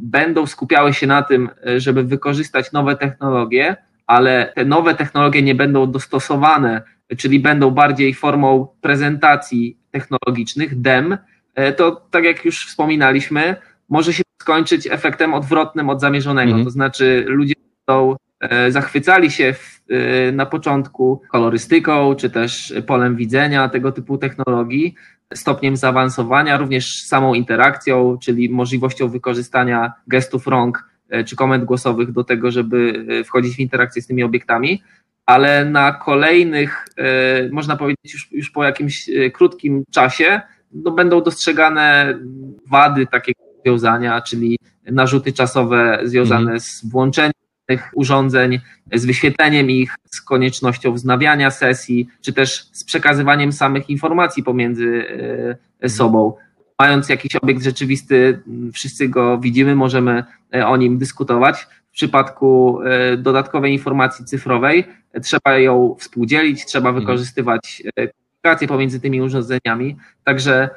będą 0.00 0.46
skupiały 0.46 0.94
się 0.94 1.06
na 1.06 1.22
tym, 1.22 1.50
y, 1.68 1.80
żeby 1.80 2.04
wykorzystać 2.04 2.72
nowe 2.72 2.96
technologie, 2.96 3.76
ale 4.06 4.52
te 4.54 4.64
nowe 4.64 4.94
technologie 4.94 5.42
nie 5.42 5.54
będą 5.54 5.90
dostosowane, 5.90 6.82
czyli 7.18 7.40
będą 7.40 7.70
bardziej 7.70 8.14
formą 8.14 8.68
prezentacji 8.80 9.78
technologicznych, 9.90 10.80
DEM, 10.80 11.12
y, 11.12 11.72
to 11.72 12.06
tak 12.10 12.24
jak 12.24 12.44
już 12.44 12.66
wspominaliśmy, 12.66 13.56
może 13.88 14.12
się 14.12 14.22
skończyć 14.42 14.86
efektem 14.86 15.34
odwrotnym 15.34 15.90
od 15.90 16.00
zamierzonego. 16.00 16.50
Mhm. 16.50 16.64
To 16.64 16.70
znaczy, 16.70 17.24
ludzie 17.28 17.54
będą 17.86 18.16
zachwycali 18.70 19.30
się 19.30 19.52
w 19.52 19.78
Y, 19.90 20.32
na 20.32 20.46
początku 20.46 21.22
kolorystyką, 21.30 22.14
czy 22.14 22.30
też 22.30 22.74
polem 22.86 23.16
widzenia, 23.16 23.68
tego 23.68 23.92
typu 23.92 24.18
technologii, 24.18 24.94
stopniem 25.34 25.76
zaawansowania, 25.76 26.56
również 26.56 27.02
samą 27.02 27.34
interakcją, 27.34 28.18
czyli 28.22 28.50
możliwością 28.50 29.08
wykorzystania 29.08 29.92
gestów 30.06 30.46
rąk 30.46 30.84
y, 31.14 31.24
czy 31.24 31.36
komend 31.36 31.64
głosowych 31.64 32.12
do 32.12 32.24
tego, 32.24 32.50
żeby 32.50 33.06
y, 33.20 33.24
wchodzić 33.24 33.56
w 33.56 33.60
interakcję 33.60 34.02
z 34.02 34.06
tymi 34.06 34.22
obiektami, 34.22 34.82
ale 35.26 35.64
na 35.64 35.92
kolejnych, 35.92 36.86
można 37.52 37.76
powiedzieć 37.76 38.14
już, 38.14 38.32
już 38.32 38.50
po 38.50 38.64
jakimś 38.64 39.10
krótkim 39.32 39.84
czasie, 39.90 40.40
no 40.72 40.90
będą 40.90 41.22
dostrzegane 41.22 42.18
wady 42.70 43.06
takiego 43.06 43.40
rozwiązania, 43.56 44.20
czyli 44.20 44.58
narzuty 44.86 45.32
czasowe 45.32 46.00
związane 46.04 46.50
mm. 46.50 46.60
z 46.60 46.90
włączeniem 46.90 47.32
tych 47.68 47.90
urządzeń, 47.94 48.60
z 48.94 49.04
wyświetleniem 49.06 49.70
ich, 49.70 49.94
z 50.04 50.20
koniecznością 50.20 50.92
wznawiania 50.92 51.50
sesji, 51.50 52.08
czy 52.20 52.32
też 52.32 52.68
z 52.72 52.84
przekazywaniem 52.84 53.52
samych 53.52 53.90
informacji 53.90 54.42
pomiędzy 54.42 55.04
e, 55.80 55.88
sobą. 55.88 56.34
Mając 56.78 57.08
jakiś 57.08 57.36
obiekt 57.36 57.62
rzeczywisty, 57.62 58.40
wszyscy 58.72 59.08
go 59.08 59.38
widzimy, 59.38 59.76
możemy 59.76 60.24
e, 60.54 60.66
o 60.66 60.76
nim 60.76 60.98
dyskutować. 60.98 61.66
W 61.90 61.92
przypadku 61.92 62.80
e, 62.82 63.16
dodatkowej 63.16 63.72
informacji 63.72 64.24
cyfrowej 64.24 64.84
trzeba 65.22 65.58
ją 65.58 65.96
współdzielić, 65.98 66.64
trzeba 66.64 66.88
mhm. 66.88 67.04
wykorzystywać 67.04 67.82
komunikację 68.42 68.68
pomiędzy 68.68 69.00
tymi 69.00 69.22
urządzeniami. 69.22 69.96
Także, 70.24 70.70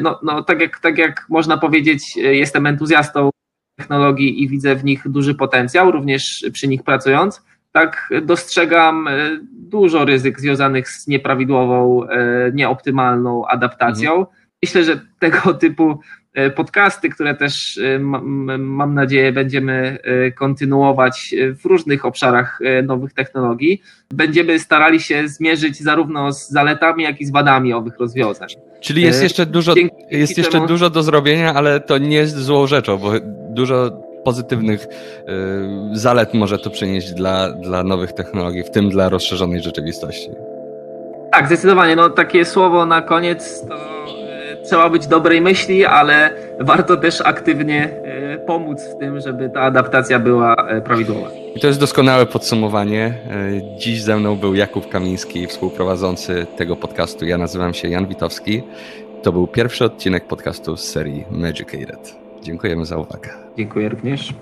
no, 0.00 0.20
no 0.22 0.42
tak, 0.42 0.60
jak, 0.60 0.78
tak 0.78 0.98
jak 0.98 1.26
można 1.28 1.56
powiedzieć, 1.56 2.16
jestem 2.16 2.66
entuzjastą 2.66 3.30
technologii 3.76 4.42
i 4.42 4.48
widzę 4.48 4.76
w 4.76 4.84
nich 4.84 5.08
duży 5.08 5.34
potencjał, 5.34 5.90
również 5.90 6.46
przy 6.52 6.68
nich 6.68 6.82
pracując, 6.82 7.42
tak 7.74 8.10
dostrzegam 8.22 9.08
e, 9.08 9.12
dużo 9.52 10.04
ryzyk 10.04 10.40
związanych 10.40 10.88
z 10.88 11.06
nieprawidłową, 11.06 12.08
e, 12.08 12.52
nieoptymalną 12.52 13.46
adaptacją. 13.46 14.10
Mhm. 14.12 14.36
Myślę, 14.62 14.84
że 14.84 15.00
tego 15.18 15.54
typu 15.64 16.00
e, 16.34 16.50
podcasty, 16.50 17.08
które 17.08 17.34
też 17.34 17.80
mam 18.58 18.94
nadzieję 18.94 19.32
będziemy 19.32 19.98
kontynuować 20.38 21.34
w 21.62 21.64
różnych 21.64 22.04
obszarach 22.04 22.60
nowych 22.82 23.12
technologii, 23.12 23.82
będziemy 24.10 24.58
starali 24.58 25.00
się 25.00 25.28
zmierzyć 25.28 25.82
zarówno 25.82 26.32
z 26.32 26.48
zaletami, 26.50 27.04
jak 27.04 27.20
i 27.20 27.24
z 27.24 27.30
wadami 27.32 27.72
owych 27.72 27.98
rozwiązań. 27.98 28.48
Czyli 28.80 29.02
jest 29.02 29.22
jeszcze 29.22 29.46
dużo, 29.46 29.74
jest 30.10 30.38
jeszcze 30.38 30.66
dużo 30.66 30.90
do 30.90 31.02
zrobienia, 31.02 31.54
ale 31.54 31.80
to 31.80 31.98
nie 31.98 32.16
jest 32.16 32.36
złą 32.36 32.66
rzeczą, 32.66 32.98
bo 32.98 33.12
dużo 33.54 33.90
pozytywnych 34.24 34.86
y, 34.86 35.98
zalet 35.98 36.34
może 36.34 36.58
to 36.58 36.70
przynieść 36.70 37.12
dla, 37.12 37.50
dla 37.50 37.84
nowych 37.84 38.12
technologii, 38.12 38.62
w 38.62 38.70
tym 38.70 38.90
dla 38.90 39.08
rozszerzonej 39.08 39.62
rzeczywistości. 39.62 40.30
Tak, 41.32 41.46
zdecydowanie. 41.46 41.96
No, 41.96 42.10
takie 42.10 42.44
słowo 42.44 42.86
na 42.86 43.02
koniec 43.02 43.66
to 43.68 43.74
y, 43.74 44.64
trzeba 44.64 44.90
być 44.90 45.06
dobrej 45.06 45.40
myśli, 45.40 45.84
ale 45.84 46.30
warto 46.60 46.96
też 46.96 47.20
aktywnie 47.20 47.90
y, 48.34 48.38
pomóc 48.46 48.82
w 48.82 48.98
tym, 48.98 49.20
żeby 49.20 49.50
ta 49.50 49.60
adaptacja 49.60 50.18
była 50.18 50.56
prawidłowa. 50.84 51.28
I 51.54 51.60
to 51.60 51.66
jest 51.66 51.80
doskonałe 51.80 52.26
podsumowanie. 52.26 53.14
Dziś 53.78 54.02
ze 54.02 54.16
mną 54.16 54.36
był 54.36 54.54
Jakub 54.54 54.88
Kamiński, 54.88 55.46
współprowadzący 55.46 56.46
tego 56.56 56.76
podcastu. 56.76 57.26
Ja 57.26 57.38
nazywam 57.38 57.74
się 57.74 57.88
Jan 57.88 58.06
Witowski. 58.06 58.62
To 59.22 59.32
był 59.32 59.46
pierwszy 59.46 59.84
odcinek 59.84 60.26
podcastu 60.26 60.76
z 60.76 60.84
serii 60.84 61.24
Magicated. 61.30 62.14
Dziękujemy 62.42 62.86
za 62.86 62.96
uwagę. 62.96 63.43
Dziękuję 63.56 63.88
również. 63.88 64.34